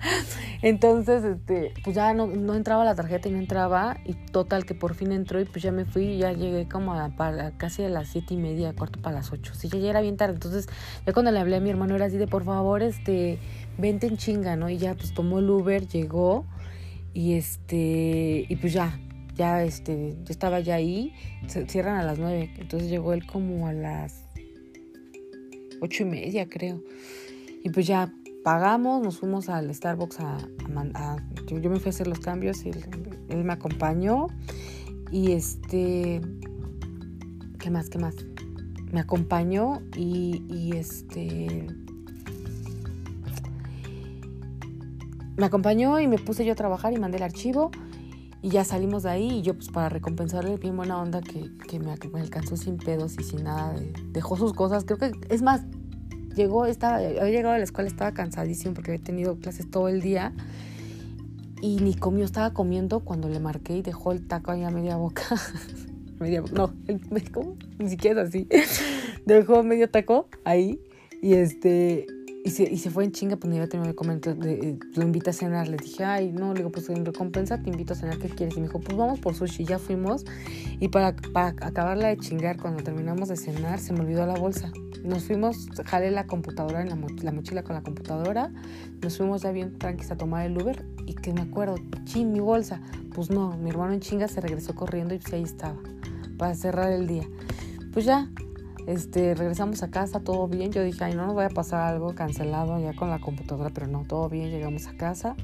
Entonces, 0.62 1.24
este, 1.24 1.72
pues 1.84 1.96
ya 1.96 2.12
no, 2.14 2.26
no, 2.26 2.54
entraba 2.54 2.84
la 2.84 2.94
tarjeta 2.94 3.28
y 3.28 3.32
no 3.32 3.38
entraba. 3.38 3.98
Y 4.04 4.14
total 4.14 4.64
que 4.64 4.74
por 4.74 4.94
fin 4.94 5.12
entró 5.12 5.40
y 5.40 5.44
pues 5.44 5.62
ya 5.62 5.72
me 5.72 5.84
fui 5.84 6.04
y 6.04 6.18
ya 6.18 6.32
llegué 6.32 6.68
como 6.68 6.94
a, 6.94 7.12
casi 7.56 7.84
a 7.84 7.88
las 7.88 8.08
siete 8.08 8.34
y 8.34 8.36
media, 8.36 8.74
cuarto 8.74 9.00
para 9.00 9.16
las 9.16 9.32
ocho. 9.32 9.54
Sí, 9.54 9.68
ya, 9.68 9.78
ya 9.78 9.90
era 9.90 10.00
bien 10.00 10.16
tarde. 10.16 10.34
Entonces, 10.34 10.68
ya 11.06 11.12
cuando 11.12 11.30
le 11.32 11.38
hablé 11.38 11.56
a 11.56 11.60
mi 11.60 11.70
hermano 11.70 11.94
era 11.94 12.06
así 12.06 12.16
de 12.16 12.26
por 12.26 12.44
favor, 12.44 12.82
este, 12.82 13.38
vente 13.78 14.06
en 14.06 14.16
chinga, 14.16 14.56
¿no? 14.56 14.70
Y 14.70 14.78
ya 14.78 14.94
pues 14.94 15.14
tomó 15.14 15.38
el 15.38 15.50
Uber, 15.50 15.86
llegó 15.86 16.46
y 17.12 17.34
este, 17.34 18.46
y 18.48 18.56
pues 18.56 18.72
ya, 18.72 18.98
ya 19.34 19.62
este, 19.64 20.16
yo 20.24 20.30
estaba 20.30 20.60
ya 20.60 20.76
ahí, 20.76 21.12
cierran 21.68 21.96
a 21.96 22.04
las 22.04 22.18
nueve. 22.18 22.52
Entonces 22.58 22.90
llegó 22.90 23.12
él 23.12 23.26
como 23.26 23.66
a 23.66 23.72
las 23.72 24.24
ocho 25.80 26.04
y 26.04 26.06
media, 26.06 26.48
creo. 26.48 26.82
Y 27.62 27.70
pues 27.70 27.86
ya 27.86 28.12
pagamos, 28.42 29.02
nos 29.02 29.18
fuimos 29.18 29.48
al 29.48 29.72
Starbucks 29.74 30.20
a, 30.20 30.38
yo, 31.46 31.70
me 31.70 31.78
fui 31.78 31.88
a 31.88 31.90
hacer 31.90 32.06
los 32.06 32.20
cambios 32.20 32.64
y 32.64 32.70
él, 32.70 33.44
me 33.44 33.52
acompañó. 33.52 34.28
Y 35.10 35.32
este 35.32 36.20
qué 37.58 37.70
más 37.70 37.90
qué 37.90 37.98
más 37.98 38.14
me 38.92 39.00
acompañó 39.00 39.80
y, 39.96 40.44
y, 40.48 40.76
este 40.76 41.66
me 45.36 45.46
acompañó 45.46 46.00
y 46.00 46.06
me 46.06 46.18
puse 46.18 46.44
yo 46.44 46.52
a 46.52 46.56
trabajar 46.56 46.92
y 46.92 46.98
mandé 46.98 47.18
el 47.18 47.24
archivo 47.24 47.70
y 48.42 48.50
ya 48.50 48.64
salimos 48.64 49.02
de 49.02 49.10
ahí 49.10 49.38
y 49.38 49.42
yo 49.42 49.54
pues 49.54 49.68
para 49.68 49.88
recompensarle 49.88 50.56
bien 50.56 50.76
buena 50.76 50.98
onda 50.98 51.20
que, 51.20 51.50
que 51.68 51.78
me, 51.78 51.92
alcanzó 51.92 52.56
sin 52.56 52.78
pedos 52.78 53.18
y 53.18 53.22
sin 53.22 53.44
nada 53.44 53.74
dejó 54.12 54.36
sus 54.36 54.54
cosas. 54.54 54.84
Creo 54.84 54.98
que 54.98 55.12
es 55.28 55.42
más 55.42 55.62
llegó, 56.34 56.66
estaba, 56.66 56.96
había 56.96 57.24
llegado 57.24 57.54
a 57.54 57.58
la 57.58 57.64
escuela, 57.64 57.88
estaba 57.88 58.12
cansadísimo 58.12 58.74
porque 58.74 58.92
había 58.92 59.04
tenido 59.04 59.36
clases 59.38 59.70
todo 59.70 59.88
el 59.88 60.00
día 60.00 60.32
y 61.60 61.76
ni 61.76 61.94
comió, 61.94 62.24
estaba 62.24 62.52
comiendo 62.52 63.00
cuando 63.00 63.28
le 63.28 63.40
marqué 63.40 63.76
y 63.76 63.82
dejó 63.82 64.12
el 64.12 64.26
taco 64.26 64.50
ahí 64.50 64.62
a 64.62 64.70
media 64.70 64.96
boca. 64.96 65.22
media, 66.18 66.42
no, 66.52 66.72
el, 66.86 67.00
¿cómo? 67.32 67.56
Ni 67.78 67.90
siquiera 67.90 68.22
así. 68.22 68.48
dejó 69.26 69.62
medio 69.62 69.90
taco 69.90 70.28
ahí 70.44 70.80
y 71.22 71.34
este 71.34 72.06
y 72.42 72.50
se, 72.50 72.62
y 72.62 72.78
se 72.78 72.90
fue 72.90 73.04
en 73.04 73.12
chinga, 73.12 73.36
pues 73.36 73.50
no 73.50 73.56
iba 73.56 73.64
a 73.64 73.68
tener 73.68 73.86
que 73.88 73.94
comer, 73.94 74.14
entonces 74.14 74.78
lo 74.94 75.02
invité 75.02 75.30
a 75.30 75.32
cenar. 75.32 75.68
Le 75.68 75.76
dije, 75.76 76.04
ay, 76.04 76.32
no, 76.32 76.52
le 76.52 76.60
digo, 76.60 76.70
pues 76.70 76.88
en 76.88 77.04
recompensa 77.04 77.62
te 77.62 77.68
invito 77.68 77.92
a 77.92 77.96
cenar, 77.96 78.18
¿qué 78.18 78.28
quieres? 78.28 78.56
Y 78.56 78.60
me 78.60 78.66
dijo, 78.66 78.80
pues 78.80 78.96
vamos 78.96 79.20
por 79.20 79.34
sushi. 79.34 79.64
Ya 79.64 79.78
fuimos. 79.78 80.24
Y 80.78 80.88
para, 80.88 81.14
para 81.14 81.48
acabarla 81.48 82.08
de 82.08 82.16
chingar, 82.16 82.56
cuando 82.56 82.82
terminamos 82.82 83.28
de 83.28 83.36
cenar, 83.36 83.78
se 83.78 83.92
me 83.92 84.00
olvidó 84.00 84.26
la 84.26 84.34
bolsa. 84.34 84.72
Nos 85.04 85.24
fuimos, 85.24 85.68
jalé 85.84 86.10
la 86.10 86.26
computadora, 86.26 86.80
en 86.80 86.88
la, 86.88 86.98
la 87.22 87.32
mochila 87.32 87.62
con 87.62 87.74
la 87.74 87.82
computadora. 87.82 88.50
Nos 89.02 89.18
fuimos 89.18 89.42
ya 89.42 89.52
bien 89.52 89.78
tranquilos 89.78 90.10
a 90.10 90.16
tomar 90.16 90.46
el 90.46 90.56
Uber. 90.56 90.84
Y 91.06 91.14
que 91.14 91.32
me 91.34 91.42
acuerdo, 91.42 91.74
chin, 92.04 92.32
mi 92.32 92.40
bolsa. 92.40 92.80
Pues 93.14 93.30
no, 93.30 93.56
mi 93.58 93.68
hermano 93.68 93.92
en 93.92 94.00
chinga 94.00 94.28
se 94.28 94.40
regresó 94.40 94.74
corriendo 94.74 95.14
y 95.14 95.18
pues 95.18 95.32
ahí 95.34 95.42
estaba, 95.42 95.76
para 96.38 96.54
cerrar 96.54 96.90
el 96.92 97.06
día. 97.06 97.28
Pues 97.92 98.06
ya, 98.06 98.30
este, 98.86 99.34
regresamos 99.34 99.82
a 99.82 99.90
casa, 99.90 100.20
todo 100.20 100.48
bien. 100.48 100.72
Yo 100.72 100.82
dije, 100.82 101.04
ay, 101.04 101.14
no 101.14 101.26
nos 101.26 101.34
vaya 101.34 101.48
a 101.48 101.54
pasar 101.54 101.82
algo 101.82 102.14
cancelado 102.14 102.78
ya 102.80 102.94
con 102.94 103.10
la 103.10 103.18
computadora, 103.18 103.70
pero 103.70 103.86
no, 103.86 104.04
todo 104.04 104.28
bien. 104.28 104.50
Llegamos 104.50 104.86
a 104.86 104.96
casa, 104.96 105.36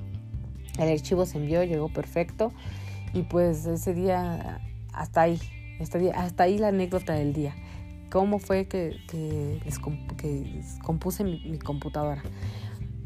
el 0.78 0.88
archivo 0.90 1.26
se 1.26 1.38
envió, 1.38 1.62
llegó 1.64 1.88
perfecto. 1.88 2.52
Y 3.12 3.22
pues 3.22 3.66
ese 3.66 3.94
día, 3.94 4.60
hasta 4.92 5.22
ahí, 5.22 5.40
este 5.80 6.10
hasta 6.12 6.44
ahí 6.44 6.58
la 6.58 6.68
anécdota 6.68 7.14
del 7.14 7.32
día. 7.32 7.54
Cómo 8.10 8.38
fue 8.38 8.66
que, 8.66 8.96
que, 9.08 9.60
compuse 10.82 11.24
mi, 11.24 11.58
computadora. 11.58 12.22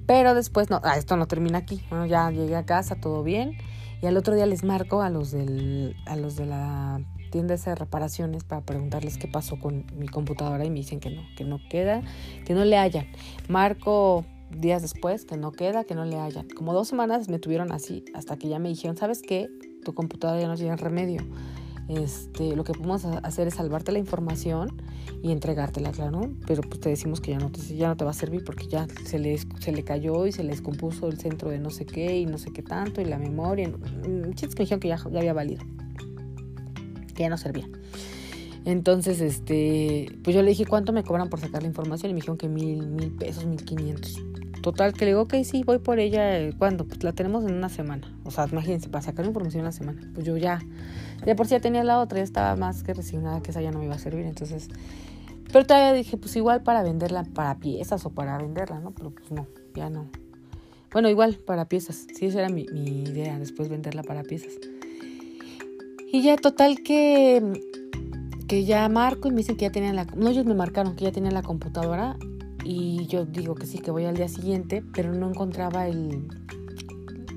Pero 0.07 0.35
después, 0.35 0.71
no, 0.71 0.81
ah, 0.83 0.97
esto 0.97 1.17
no 1.17 1.27
termina 1.27 1.59
aquí. 1.59 1.83
Bueno, 1.89 2.07
ya 2.07 2.31
llegué 2.31 2.57
a 2.57 2.65
casa, 2.65 2.97
todo 2.97 3.23
bien. 3.23 3.57
Y 4.03 4.07
al 4.07 4.17
otro 4.17 4.35
día 4.35 4.47
les 4.47 4.65
marco 4.65 5.03
a 5.03 5.11
los, 5.11 5.31
del, 5.31 5.95
a 6.07 6.17
los 6.17 6.37
de 6.37 6.47
la 6.47 7.01
tienda 7.31 7.57
de 7.57 7.75
reparaciones 7.75 8.45
para 8.45 8.63
preguntarles 8.63 9.17
qué 9.17 9.29
pasó 9.29 9.59
con 9.59 9.87
mi 9.97 10.09
computadora 10.09 10.65
y 10.65 10.71
me 10.71 10.77
dicen 10.77 11.01
que 11.01 11.11
no, 11.11 11.23
que 11.37 11.45
no 11.45 11.59
queda, 11.71 12.03
que 12.45 12.55
no 12.55 12.65
le 12.65 12.77
hayan. 12.77 13.07
Marco 13.49 14.25
días 14.51 14.83
después 14.83 15.25
que 15.25 15.37
no 15.37 15.53
queda, 15.53 15.85
que 15.85 15.95
no 15.95 16.05
le 16.05 16.19
hayan. 16.19 16.49
Como 16.49 16.75
dos 16.75 16.89
semanas 16.89 17.29
me 17.29 17.39
tuvieron 17.39 17.73
así 17.73 18.05
hasta 18.15 18.37
que 18.37 18.49
ya 18.49 18.59
me 18.59 18.69
dijeron, 18.69 18.97
¿sabes 18.97 19.23
qué? 19.23 19.49
Tu 19.85 19.95
computadora 19.95 20.41
ya 20.41 20.49
no 20.49 20.57
tiene 20.57 20.77
remedio. 20.77 21.23
Este, 21.89 22.55
lo 22.55 22.63
que 22.63 22.73
podemos 22.73 23.05
hacer 23.05 23.49
es 23.49 23.55
salvarte 23.55 23.91
la 23.91 23.99
información 23.99 24.81
y 25.23 25.33
entregártela, 25.33 25.91
claro, 25.91 26.31
pero 26.47 26.63
pues 26.63 26.79
te 26.79 26.89
decimos 26.89 27.21
que 27.21 27.33
ya 27.33 27.39
no 27.39 27.51
te, 27.51 27.61
ya 27.77 27.89
no 27.89 27.97
te 27.97 28.05
va 28.05 28.11
a 28.11 28.15
servir 28.15 28.45
porque 28.45 28.69
ya 28.69 28.87
se 29.05 29.19
le, 29.19 29.37
se 29.39 29.73
le 29.73 29.83
cayó 29.83 30.27
y 30.27 30.33
se 30.33 30.45
le 30.45 30.51
descompuso 30.51 31.09
el 31.09 31.19
centro 31.19 31.51
de 31.51 31.59
no 31.59 31.71
sé 31.71 31.87
qué 31.87 32.21
y 32.21 32.27
no 32.27 32.39
sé 32.39 32.53
qué 32.53 32.63
tanto 32.63 33.01
y 33.01 33.07
la 33.07 33.19
memoria. 33.19 33.73
Chistes 34.35 34.55
que 34.55 34.61
me 34.61 34.65
dijeron 34.65 34.81
que 34.81 34.89
ya, 34.89 34.99
ya 35.11 35.19
había 35.19 35.33
valido 35.33 35.65
ya 37.23 37.29
no 37.29 37.39
servía. 37.39 37.69
Entonces, 38.65 39.21
este, 39.21 40.19
pues 40.23 40.37
yo 40.37 40.43
le 40.43 40.51
dije, 40.51 40.67
¿cuánto 40.67 40.93
me 40.93 41.03
cobran 41.03 41.31
por 41.31 41.41
sacar 41.41 41.63
la 41.63 41.69
información? 41.69 42.11
Y 42.11 42.15
me 42.15 42.19
dijeron 42.19 42.37
que 42.37 42.49
mil, 42.49 42.87
mil 42.89 43.11
pesos, 43.13 43.47
mil 43.47 43.65
quinientos. 43.65 44.23
Total, 44.63 44.93
que 44.93 45.07
le 45.07 45.13
digo, 45.13 45.23
ok, 45.23 45.37
sí, 45.43 45.63
voy 45.65 45.79
por 45.79 45.99
ella. 45.99 46.55
¿Cuándo? 46.59 46.87
Pues 46.87 47.03
la 47.03 47.13
tenemos 47.13 47.45
en 47.45 47.55
una 47.55 47.71
semana. 47.71 48.15
O 48.25 48.31
sea, 48.31 48.47
imagínense, 48.51 48.91
para 48.91 49.03
sacar 49.03 49.25
información 49.25 49.61
en 49.61 49.65
una 49.67 49.73
semana. 49.73 50.03
Pues 50.13 50.27
yo 50.27 50.37
ya, 50.37 50.61
ya 51.25 51.35
por 51.35 51.47
si 51.47 51.53
ya 51.53 51.61
tenía 51.61 51.83
la 51.83 51.99
otra, 51.99 52.19
ya 52.19 52.25
estaba 52.25 52.55
más 52.57 52.83
que 52.83 52.93
resignada 52.93 53.41
que 53.41 53.53
esa 53.53 53.63
ya 53.63 53.71
no 53.71 53.79
me 53.79 53.87
iba 53.87 53.95
a 53.95 53.99
servir. 53.99 54.27
Entonces, 54.27 54.69
pero 55.51 55.65
todavía 55.65 55.95
dije, 55.95 56.19
pues 56.19 56.37
igual 56.37 56.63
para 56.63 56.83
venderla 56.83 57.25
para 57.25 57.59
piezas 57.59 58.05
o 58.05 58.11
para 58.11 58.37
venderla, 58.37 58.81
¿no? 58.81 58.91
Pero 58.93 59.11
pues 59.11 59.31
no, 59.33 59.47
ya 59.75 59.89
no. 59.89 60.11
Bueno, 60.93 61.09
igual 61.09 61.37
para 61.37 61.67
piezas. 61.67 62.07
Sí, 62.15 62.27
esa 62.27 62.41
era 62.41 62.51
mi 62.51 62.63
idea, 62.63 63.39
después 63.39 63.71
venderla 63.71 64.03
para 64.03 64.23
piezas. 64.25 64.53
Y 66.13 66.23
ya 66.23 66.37
total 66.37 66.83
que, 66.83 67.41
que 68.49 68.65
ya 68.65 68.89
marco 68.89 69.29
y 69.29 69.31
me 69.31 69.39
dicen 69.39 69.57
que 69.57 69.67
ya 69.67 69.71
tenían 69.71 69.95
la... 69.95 70.07
No, 70.17 70.29
ellos 70.29 70.45
me 70.45 70.55
marcaron 70.55 70.97
que 70.97 71.05
ya 71.05 71.13
tenían 71.13 71.35
la 71.35 71.43
computadora 71.43 72.17
y 72.65 73.07
yo 73.07 73.25
digo 73.25 73.55
que 73.55 73.67
sí, 73.67 73.79
que 73.79 73.93
voy 73.93 74.07
al 74.07 74.17
día 74.17 74.29
siguiente, 74.29 74.83
pero 74.93 75.13
no 75.15 75.29
encontraba 75.29 75.87
el, 75.87 76.27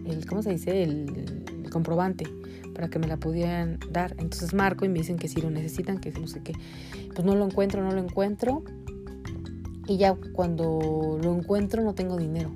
el 0.06 0.26
¿cómo 0.26 0.42
se 0.42 0.52
dice? 0.52 0.84
El, 0.84 1.40
comprobante 1.72 2.26
para 2.76 2.88
que 2.88 3.00
me 3.00 3.08
la 3.08 3.18
pudieran 3.18 3.80
dar. 3.92 4.16
Entonces 4.20 4.54
marco 4.54 4.86
y 4.86 4.90
me 4.90 5.00
dicen 5.00 5.18
que 5.18 5.28
sí 5.28 5.42
lo 5.42 5.50
necesitan, 5.50 6.00
que 6.00 6.12
no 6.12 6.28
sé 6.28 6.42
qué. 6.42 6.54
Pues 7.14 7.26
no 7.26 7.36
lo 7.36 7.46
encuentro, 7.46 7.84
no 7.84 7.92
lo 7.92 8.00
encuentro. 8.00 8.64
Y 9.88 9.98
ya 9.98 10.16
cuando 10.34 11.20
lo 11.22 11.36
encuentro 11.36 11.84
no 11.84 11.94
tengo 11.94 12.18
dinero 12.18 12.52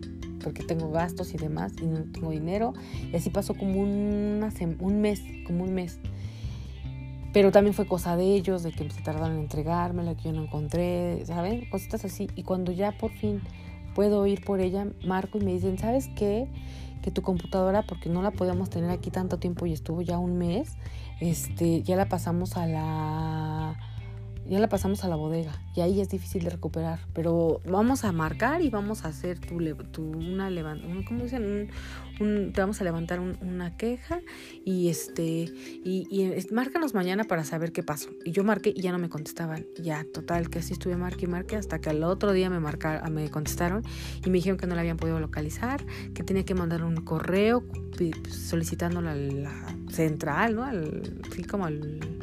porque 0.47 0.63
tengo 0.63 0.89
gastos 0.89 1.33
y 1.33 1.37
demás 1.37 1.73
y 1.81 1.85
no 1.85 2.05
tengo 2.05 2.31
dinero. 2.31 2.73
Y 3.11 3.17
así 3.17 3.29
pasó 3.29 3.53
como 3.53 3.81
una 3.81 4.49
un 4.79 5.01
mes, 5.01 5.21
como 5.45 5.65
un 5.65 5.73
mes. 5.73 5.99
Pero 7.33 7.51
también 7.51 7.73
fue 7.73 7.85
cosa 7.85 8.15
de 8.15 8.33
ellos, 8.33 8.63
de 8.63 8.71
que 8.71 8.89
se 8.89 9.01
tardaron 9.01 9.33
en 9.33 9.41
entregármela, 9.41 10.15
que 10.15 10.23
yo 10.23 10.31
no 10.31 10.43
encontré, 10.43 11.25
¿saben? 11.25 11.69
Cositas 11.69 12.05
así. 12.05 12.29
Y 12.37 12.43
cuando 12.43 12.71
ya 12.71 12.97
por 12.97 13.11
fin 13.11 13.41
puedo 13.93 14.25
ir 14.25 14.45
por 14.45 14.61
ella, 14.61 14.87
marco 15.05 15.37
y 15.37 15.41
me 15.43 15.51
dicen, 15.51 15.77
¿sabes 15.77 16.07
qué? 16.15 16.47
Que 17.01 17.11
tu 17.11 17.21
computadora, 17.23 17.85
porque 17.85 18.07
no 18.07 18.21
la 18.21 18.31
podíamos 18.31 18.69
tener 18.69 18.89
aquí 18.89 19.11
tanto 19.11 19.39
tiempo 19.39 19.65
y 19.65 19.73
estuvo 19.73 20.01
ya 20.01 20.17
un 20.17 20.37
mes, 20.37 20.77
este, 21.19 21.83
ya 21.83 21.97
la 21.97 22.07
pasamos 22.07 22.55
a 22.55 22.67
la 22.67 23.77
ya 24.49 24.59
la 24.59 24.69
pasamos 24.69 25.03
a 25.03 25.07
la 25.07 25.15
bodega 25.15 25.53
y 25.75 25.81
ahí 25.81 26.01
es 26.01 26.09
difícil 26.09 26.43
de 26.43 26.49
recuperar. 26.49 26.99
Pero 27.13 27.61
vamos 27.65 28.03
a 28.05 28.11
marcar 28.11 28.61
y 28.61 28.69
vamos 28.69 29.05
a 29.05 29.09
hacer 29.09 29.39
tu, 29.39 29.57
tu 29.91 30.03
una 30.03 30.49
levantada, 30.49 30.93
¿cómo 31.07 31.23
dicen? 31.23 31.69
Un, 32.19 32.51
te 32.51 32.61
vamos 32.61 32.81
a 32.81 32.83
levantar 32.83 33.19
una 33.19 33.77
queja 33.77 34.21
y 34.65 34.89
este 34.89 35.23
y, 35.23 36.07
y 36.09 36.53
márcanos 36.53 36.93
mañana 36.93 37.25
para 37.25 37.43
saber 37.43 37.71
qué 37.71 37.83
pasó. 37.83 38.09
Y 38.25 38.31
yo 38.31 38.43
marqué 38.43 38.73
y 38.75 38.81
ya 38.81 38.91
no 38.91 38.97
me 38.97 39.09
contestaban. 39.09 39.65
Ya, 39.81 40.05
total, 40.13 40.49
que 40.49 40.59
así 40.59 40.73
estuve 40.73 40.97
marque 40.97 41.25
y 41.25 41.27
marque 41.27 41.55
hasta 41.55 41.79
que 41.79 41.89
al 41.89 42.03
otro 42.03 42.31
día 42.31 42.49
me 42.49 42.59
marcaron, 42.59 43.13
me 43.13 43.29
contestaron 43.29 43.83
y 44.25 44.29
me 44.29 44.37
dijeron 44.37 44.57
que 44.57 44.67
no 44.67 44.75
la 44.75 44.81
habían 44.81 44.97
podido 44.97 45.19
localizar, 45.19 45.85
que 46.13 46.23
tenía 46.23 46.43
que 46.43 46.55
mandar 46.55 46.83
un 46.83 46.95
correo 46.97 47.63
solicitando 48.29 49.01
la, 49.01 49.15
la 49.15 49.75
central, 49.89 50.55
¿no? 50.55 50.63
Al, 50.63 51.21
así 51.29 51.43
como 51.43 51.65
al 51.65 52.16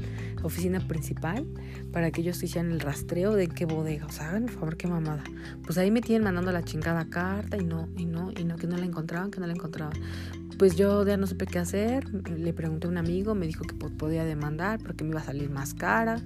oficina 0.47 0.81
principal 0.81 1.47
para 1.93 2.11
que 2.11 2.21
ellos 2.21 2.43
hicieran 2.43 2.73
el 2.73 2.81
rastreo 2.81 3.35
de 3.35 3.49
qué 3.49 3.65
bodega. 3.65 4.07
O 4.07 4.11
sea, 4.11 4.29
hagan 4.29 4.45
el 4.45 4.51
favor, 4.51 4.77
qué 4.77 4.87
mamada. 4.87 5.25
Pues 5.65 5.79
ahí 5.79 5.91
me 5.91 6.01
tienen 6.01 6.25
mandando 6.25 6.53
la 6.53 6.63
chingada 6.63 7.07
carta 7.09 7.57
y 7.57 7.65
no, 7.65 7.89
y 7.97 8.07
no, 8.07 8.31
y 8.33 8.45
no, 8.45 8.57
que 8.57 8.67
no 8.67 8.77
la 8.77 8.85
encontraban, 8.85 9.31
que 9.31 9.41
no 9.41 9.47
la 9.47 9.55
encontraban. 9.55 9.95
Pues 10.59 10.77
yo 10.77 11.05
ya 11.05 11.17
no 11.17 11.27
supe 11.27 11.47
qué 11.47 11.59
hacer, 11.59 12.09
le 12.31 12.53
pregunté 12.53 12.87
a 12.87 12.91
un 12.91 12.97
amigo, 12.97 13.35
me 13.35 13.47
dijo 13.47 13.65
que 13.65 13.75
podía 13.75 14.25
demandar 14.25 14.79
porque 14.81 15.03
me 15.03 15.11
iba 15.11 15.21
a 15.21 15.25
salir 15.25 15.51
más 15.51 15.75
cara. 15.75 16.23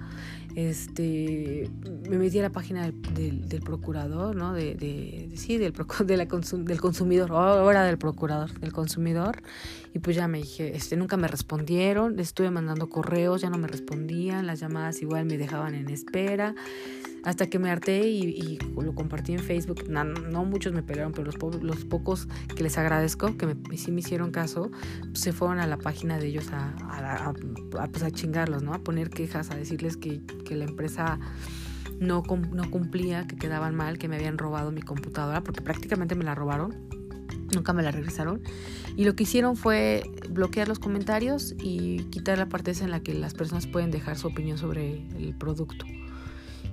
Este, 0.59 1.71
me 2.11 2.19
metí 2.19 2.41
a 2.41 2.43
la 2.43 2.51
página 2.51 2.83
del, 2.83 3.49
del, 3.49 3.61
procurador, 3.63 4.35
¿no? 4.35 4.53
De, 4.53 4.75
de, 4.75 5.31
sí, 5.37 5.57
del, 5.57 5.73
de 5.73 6.17
la 6.17 6.25
del 6.25 6.81
consumidor, 6.81 7.31
ahora 7.31 7.85
del 7.85 7.97
procurador, 7.97 8.51
del 8.59 8.73
consumidor. 8.73 9.41
Y 9.95 10.01
pues 10.01 10.17
ya 10.17 10.27
me 10.27 10.39
dije, 10.39 10.75
este, 10.75 10.97
nunca 10.97 11.17
me 11.17 11.29
respondieron, 11.29 12.17
les 12.17 12.29
estuve 12.29 12.51
mandando 12.51 12.89
correos, 12.89 13.41
ya 13.41 13.51
no 13.51 13.59
me 13.59 13.69
respondían, 13.69 14.49
las 14.49 14.59
llamadas 14.59 15.01
igual 15.01 15.27
me 15.27 15.39
dejaban 15.39 15.77
en 15.77 15.91
espera. 15.91 16.57
Hasta 17.25 17.49
que 17.49 17.59
me 17.59 17.71
harté 17.71 18.09
y, 18.09 18.59
lo 18.81 18.95
compartí 18.95 19.33
en 19.33 19.41
Facebook. 19.41 19.89
No, 19.89 20.45
muchos 20.45 20.73
me 20.73 20.83
pelearon, 20.83 21.13
pero 21.13 21.25
los, 21.25 21.63
los, 21.63 21.85
pocos 21.85 22.29
que 22.55 22.63
les 22.63 22.79
agradezco, 22.79 23.37
que 23.37 23.47
me, 23.47 23.77
sí 23.77 23.91
me 23.91 24.01
hicieron 24.01 24.31
caso, 24.31 24.71
pues 25.03 25.21
se 25.21 25.33
fueron 25.33 25.59
a 25.59 25.67
la 25.67 25.77
página 25.77 26.19
de 26.19 26.29
ellos 26.29 26.49
a, 26.53 26.75
a, 26.81 27.35
a, 27.81 27.87
pues 27.89 28.03
a 28.03 28.11
chingarlos, 28.11 28.63
¿no? 28.63 28.73
A 28.73 28.79
poner 28.79 29.11
quejas, 29.11 29.51
a 29.51 29.57
decirles 29.57 29.97
que, 29.97 30.23
que 30.49 30.57
la 30.57 30.65
empresa 30.65 31.19
no, 32.01 32.23
no 32.53 32.71
cumplía, 32.71 33.27
que 33.27 33.37
quedaban 33.37 33.75
mal, 33.75 33.99
que 33.99 34.09
me 34.09 34.17
habían 34.17 34.39
robado 34.39 34.73
mi 34.73 34.83
computadora, 34.83 35.43
porque 35.43 35.61
prácticamente 35.61 36.15
me 36.15 36.25
la 36.25 36.35
robaron. 36.35 36.75
Nunca 37.55 37.73
me 37.73 37.83
la 37.83 37.91
regresaron. 37.91 38.43
Y 38.97 39.05
lo 39.05 39.15
que 39.15 39.23
hicieron 39.25 39.57
fue 39.57 40.03
bloquear 40.31 40.69
los 40.69 40.79
comentarios 40.79 41.55
y 41.59 42.05
quitar 42.11 42.39
la 42.39 42.49
parte 42.49 42.73
esa 42.73 42.85
en 42.85 42.91
la 42.91 43.01
que 43.01 43.15
las 43.15 43.35
personas 43.35 43.67
pueden 43.67 43.91
dejar 43.91 44.17
su 44.19 44.29
opinión 44.29 44.59
sobre 44.59 45.07
el 45.17 45.35
producto. 45.35 45.87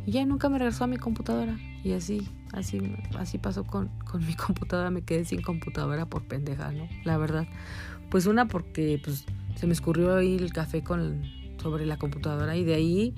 Y 0.06 0.12
ya 0.12 0.26
nunca 0.26 0.50
me 0.50 0.60
regresó 0.60 0.84
a 0.84 0.88
mi 0.88 0.98
computadora. 0.98 1.58
Y 1.84 1.94
así, 1.94 2.28
así, 2.54 2.96
así 3.18 3.38
pasó 3.38 3.64
con, 3.64 3.90
con 4.06 4.26
mi 4.26 4.34
computadora. 4.36 4.92
Me 4.92 5.02
quedé 5.02 5.26
sin 5.26 5.42
computadora 5.42 6.06
por 6.06 6.24
pendeja, 6.24 6.72
¿no? 6.72 6.88
La 7.04 7.18
verdad. 7.18 7.48
Pues 8.10 8.28
una 8.28 8.48
porque 8.48 9.02
pues, 9.04 9.26
se 9.56 9.66
me 9.66 9.74
escurrió 9.74 10.16
ahí 10.16 10.36
el 10.36 10.54
café 10.54 10.84
con, 10.84 11.24
sobre 11.62 11.86
la 11.86 11.98
computadora 11.98 12.56
y 12.56 12.64
de 12.64 12.76
ahí 12.76 13.16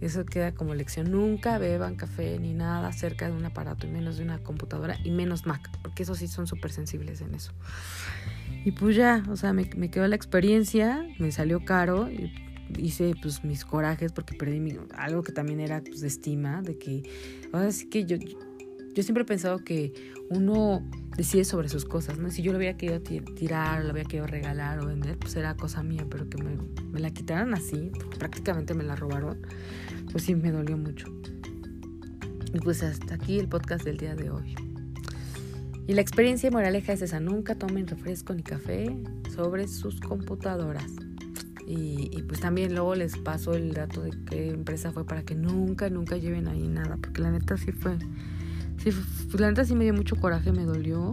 eso 0.00 0.24
queda 0.24 0.52
como 0.52 0.74
lección. 0.74 1.10
Nunca 1.10 1.58
beban 1.58 1.96
café 1.96 2.38
ni 2.38 2.54
nada 2.54 2.92
cerca 2.92 3.26
de 3.26 3.32
un 3.32 3.44
aparato 3.44 3.86
y 3.86 3.90
menos 3.90 4.16
de 4.16 4.24
una 4.24 4.38
computadora 4.38 4.96
y 5.04 5.10
menos 5.10 5.46
Mac, 5.46 5.70
porque 5.82 6.02
esos 6.02 6.18
sí 6.18 6.28
son 6.28 6.46
súper 6.46 6.72
sensibles 6.72 7.20
en 7.20 7.34
eso. 7.34 7.52
Y 8.64 8.72
pues 8.72 8.96
ya, 8.96 9.22
o 9.28 9.36
sea, 9.36 9.52
me, 9.52 9.70
me 9.76 9.90
quedó 9.90 10.06
la 10.08 10.16
experiencia, 10.16 11.06
me 11.18 11.32
salió 11.32 11.64
caro 11.64 12.10
y 12.10 12.32
hice 12.76 13.14
pues 13.20 13.44
mis 13.44 13.64
corajes 13.64 14.12
porque 14.12 14.34
perdí 14.34 14.60
mi, 14.60 14.76
algo 14.96 15.22
que 15.22 15.32
también 15.32 15.60
era 15.60 15.80
pues 15.80 16.00
de 16.00 16.08
estima, 16.08 16.62
de 16.62 16.78
que 16.78 17.02
ahora 17.52 17.70
que 17.90 18.04
yo, 18.04 18.16
yo 18.94 19.02
siempre 19.02 19.22
he 19.22 19.26
pensado 19.26 19.58
que 19.58 19.92
uno 20.30 20.88
decide 21.16 21.44
sobre 21.44 21.68
sus 21.68 21.84
cosas, 21.84 22.18
¿no? 22.18 22.30
Si 22.30 22.42
yo 22.42 22.52
lo 22.52 22.58
había 22.58 22.76
querido 22.76 23.00
tirar, 23.00 23.84
lo 23.84 23.90
había 23.90 24.04
querido 24.04 24.26
regalar 24.26 24.78
o 24.80 24.86
vender, 24.86 25.18
pues 25.18 25.34
era 25.36 25.56
cosa 25.56 25.82
mía, 25.82 26.06
pero 26.08 26.28
que 26.28 26.42
me, 26.42 26.56
la 27.00 27.10
quitaran 27.10 27.54
así, 27.54 27.90
prácticamente 28.18 28.74
me 28.74 28.84
la 28.84 28.94
robaron, 28.94 29.38
pues 30.12 30.24
sí 30.24 30.34
me 30.34 30.52
dolió 30.52 30.76
mucho. 30.76 31.06
Y 32.54 32.60
pues 32.60 32.82
hasta 32.82 33.14
aquí 33.14 33.38
el 33.38 33.48
podcast 33.48 33.84
del 33.84 33.98
día 33.98 34.14
de 34.14 34.30
hoy. 34.30 34.54
Y 35.86 35.94
la 35.94 36.02
experiencia 36.02 36.50
moraleja 36.50 36.92
es 36.92 37.02
esa, 37.02 37.18
nunca 37.18 37.54
tomen 37.54 37.86
refresco 37.86 38.34
ni 38.34 38.42
café 38.42 38.94
sobre 39.34 39.66
sus 39.68 40.00
computadoras. 40.00 40.92
Y, 41.66 42.22
pues 42.22 42.40
también 42.40 42.74
luego 42.74 42.94
les 42.94 43.18
paso 43.18 43.52
el 43.52 43.74
dato 43.74 44.02
de 44.02 44.10
qué 44.24 44.48
empresa 44.48 44.90
fue 44.90 45.04
para 45.04 45.22
que 45.22 45.34
nunca, 45.34 45.90
nunca 45.90 46.16
lleven 46.16 46.48
ahí 46.48 46.66
nada, 46.66 46.96
porque 46.96 47.20
la 47.20 47.30
neta 47.30 47.58
sí 47.58 47.72
fue, 47.72 47.98
sí, 48.82 48.90
la 49.38 49.48
neta 49.48 49.64
sí 49.64 49.74
me 49.74 49.84
dio 49.84 49.94
mucho 49.94 50.16
coraje, 50.16 50.52
me 50.52 50.64
dolió. 50.64 51.12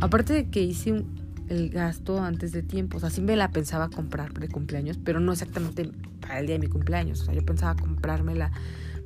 Aparte 0.00 0.32
de 0.32 0.50
que 0.50 0.62
hice 0.62 1.04
el 1.48 1.70
gasto 1.70 2.20
antes 2.20 2.52
de 2.52 2.62
tiempo, 2.62 2.96
o 2.96 3.00
sea, 3.00 3.10
sí 3.10 3.20
me 3.20 3.36
la 3.36 3.50
pensaba 3.50 3.88
comprar 3.88 4.32
de 4.34 4.48
cumpleaños, 4.48 4.98
pero 5.02 5.20
no 5.20 5.32
exactamente 5.32 5.90
para 6.20 6.40
el 6.40 6.46
día 6.46 6.56
de 6.56 6.60
mi 6.60 6.68
cumpleaños, 6.68 7.22
o 7.22 7.24
sea, 7.26 7.34
yo 7.34 7.44
pensaba 7.44 7.76
comprármela 7.76 8.50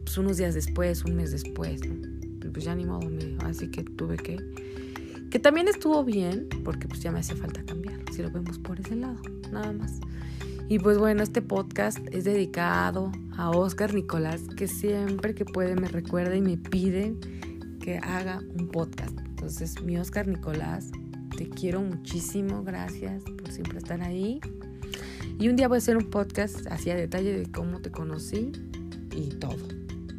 pues 0.05 0.17
unos 0.19 0.39
días 0.39 0.55
después, 0.55 1.05
un 1.05 1.17
mes 1.17 1.31
después, 1.31 1.87
¿no? 1.87 1.95
Pues 2.53 2.65
ya 2.65 2.75
ni 2.75 2.85
modo, 2.85 3.09
me, 3.09 3.37
así 3.45 3.69
que 3.69 3.85
tuve 3.85 4.17
que... 4.17 4.39
Que 5.31 5.39
también 5.39 5.69
estuvo 5.69 6.03
bien, 6.03 6.49
porque 6.65 6.89
pues 6.89 7.01
ya 7.01 7.13
me 7.13 7.21
hace 7.21 7.37
falta 7.37 7.63
cambiar, 7.63 8.01
si 8.13 8.23
lo 8.23 8.31
vemos 8.33 8.59
por 8.59 8.81
ese 8.81 8.97
lado, 8.97 9.21
nada 9.53 9.73
más. 9.73 10.01
Y 10.69 10.79
pues 10.79 10.99
bueno, 10.99 11.23
este 11.23 11.43
podcast 11.43 11.99
es 12.11 12.25
dedicado 12.25 13.13
a 13.37 13.51
Oscar 13.51 13.95
Nicolás, 13.95 14.43
que 14.57 14.67
siempre 14.67 15.35
que 15.35 15.45
puede 15.45 15.77
me 15.77 15.89
recuerda 15.89 16.35
y 16.35 16.41
me 16.41 16.57
pide 16.57 17.15
que 17.81 17.99
haga 17.99 18.41
un 18.59 18.69
podcast. 18.69 19.19
Entonces, 19.19 19.83
mi 19.83 19.97
Oscar 19.97 20.29
Nicolás, 20.29 20.91
te 21.37 21.49
quiero 21.49 21.81
muchísimo, 21.81 22.63
gracias 22.63 23.23
por 23.25 23.51
siempre 23.51 23.79
estar 23.79 24.03
ahí. 24.03 24.41
Y 25.39 25.49
un 25.49 25.57
día 25.57 25.69
voy 25.69 25.77
a 25.77 25.79
hacer 25.79 25.97
un 25.97 26.11
podcast 26.11 26.67
así 26.69 26.91
a 26.91 26.97
detalle 26.97 27.37
de 27.37 27.51
cómo 27.51 27.81
te 27.81 27.91
conocí 27.91 28.53
y 29.17 29.31
todo, 29.37 29.67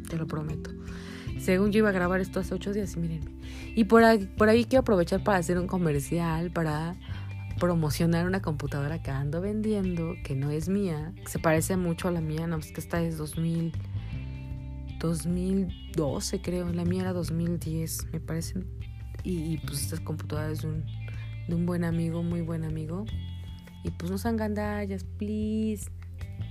te 0.08 0.16
lo 0.16 0.26
prometo. 0.26 0.70
Según 1.38 1.72
yo 1.72 1.78
iba 1.78 1.88
a 1.88 1.92
grabar 1.92 2.20
esto 2.20 2.40
hace 2.40 2.54
ocho 2.54 2.72
días 2.72 2.96
y 2.96 3.00
mírenme. 3.00 3.30
Y 3.74 3.84
por 3.84 4.04
ahí, 4.04 4.28
por 4.36 4.48
ahí 4.48 4.64
quiero 4.64 4.80
aprovechar 4.80 5.22
para 5.22 5.38
hacer 5.38 5.58
un 5.58 5.66
comercial, 5.66 6.50
para 6.50 6.96
promocionar 7.58 8.26
una 8.26 8.42
computadora 8.42 9.02
que 9.02 9.10
ando 9.10 9.40
vendiendo, 9.40 10.14
que 10.24 10.34
no 10.34 10.50
es 10.50 10.68
mía, 10.68 11.12
que 11.16 11.28
se 11.28 11.38
parece 11.38 11.76
mucho 11.76 12.08
a 12.08 12.10
la 12.10 12.20
mía, 12.20 12.46
no, 12.46 12.56
es 12.56 12.72
que 12.72 12.80
esta 12.80 13.00
es 13.02 13.16
2000, 13.18 13.72
2012 15.08 16.40
creo, 16.40 16.72
la 16.72 16.84
mía 16.84 17.02
era 17.02 17.12
2010, 17.12 18.12
me 18.12 18.20
parece. 18.20 18.62
Y, 19.24 19.58
pues 19.58 19.82
esta 19.82 20.02
computadora 20.02 20.50
es 20.50 20.64
un, 20.64 20.84
de 21.48 21.54
un 21.54 21.66
buen 21.66 21.84
amigo, 21.84 22.22
muy 22.22 22.40
buen 22.40 22.64
amigo. 22.64 23.04
Y 23.84 23.90
pues 23.90 24.10
no 24.10 24.18
sean 24.18 24.36
gandallas, 24.36 25.04
please, 25.18 25.90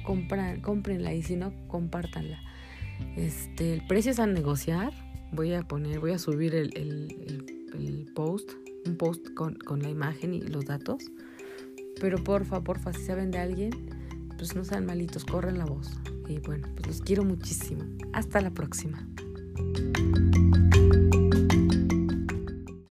compran, 0.06 0.62
cómprenla 0.62 1.14
y 1.14 1.24
si 1.24 1.36
no, 1.36 1.54
compártanla. 1.68 2.40
Este, 3.16 3.74
el 3.74 3.88
precio 3.88 4.12
es 4.12 4.20
a 4.20 4.28
negociar. 4.28 4.94
Voy 5.34 5.54
a 5.54 5.64
poner, 5.64 6.00
voy 6.00 6.12
a 6.12 6.20
subir 6.20 6.54
el, 6.56 6.78
el, 6.78 7.46
el 7.74 8.12
post 8.14 8.52
un 8.86 8.98
post 8.98 9.34
con, 9.34 9.56
con 9.56 9.82
la 9.82 9.90
imagen 9.90 10.34
y 10.34 10.42
los 10.42 10.66
datos. 10.66 11.04
Pero 12.00 12.24
porfa, 12.24 12.62
porfa, 12.62 12.94
si 12.94 13.04
saben 13.04 13.32
de 13.32 13.40
alguien, 13.40 13.72
pues 14.38 14.56
no 14.56 14.64
sean 14.64 14.86
malitos, 14.86 15.26
corren 15.26 15.58
la 15.58 15.66
voz. 15.66 15.92
Y 16.32 16.40
bueno, 16.40 16.66
pues 16.76 16.88
los 16.88 17.02
quiero 17.02 17.26
muchísimo. 17.26 17.84
Hasta 18.14 18.40
la 18.40 18.52
próxima. 18.52 19.06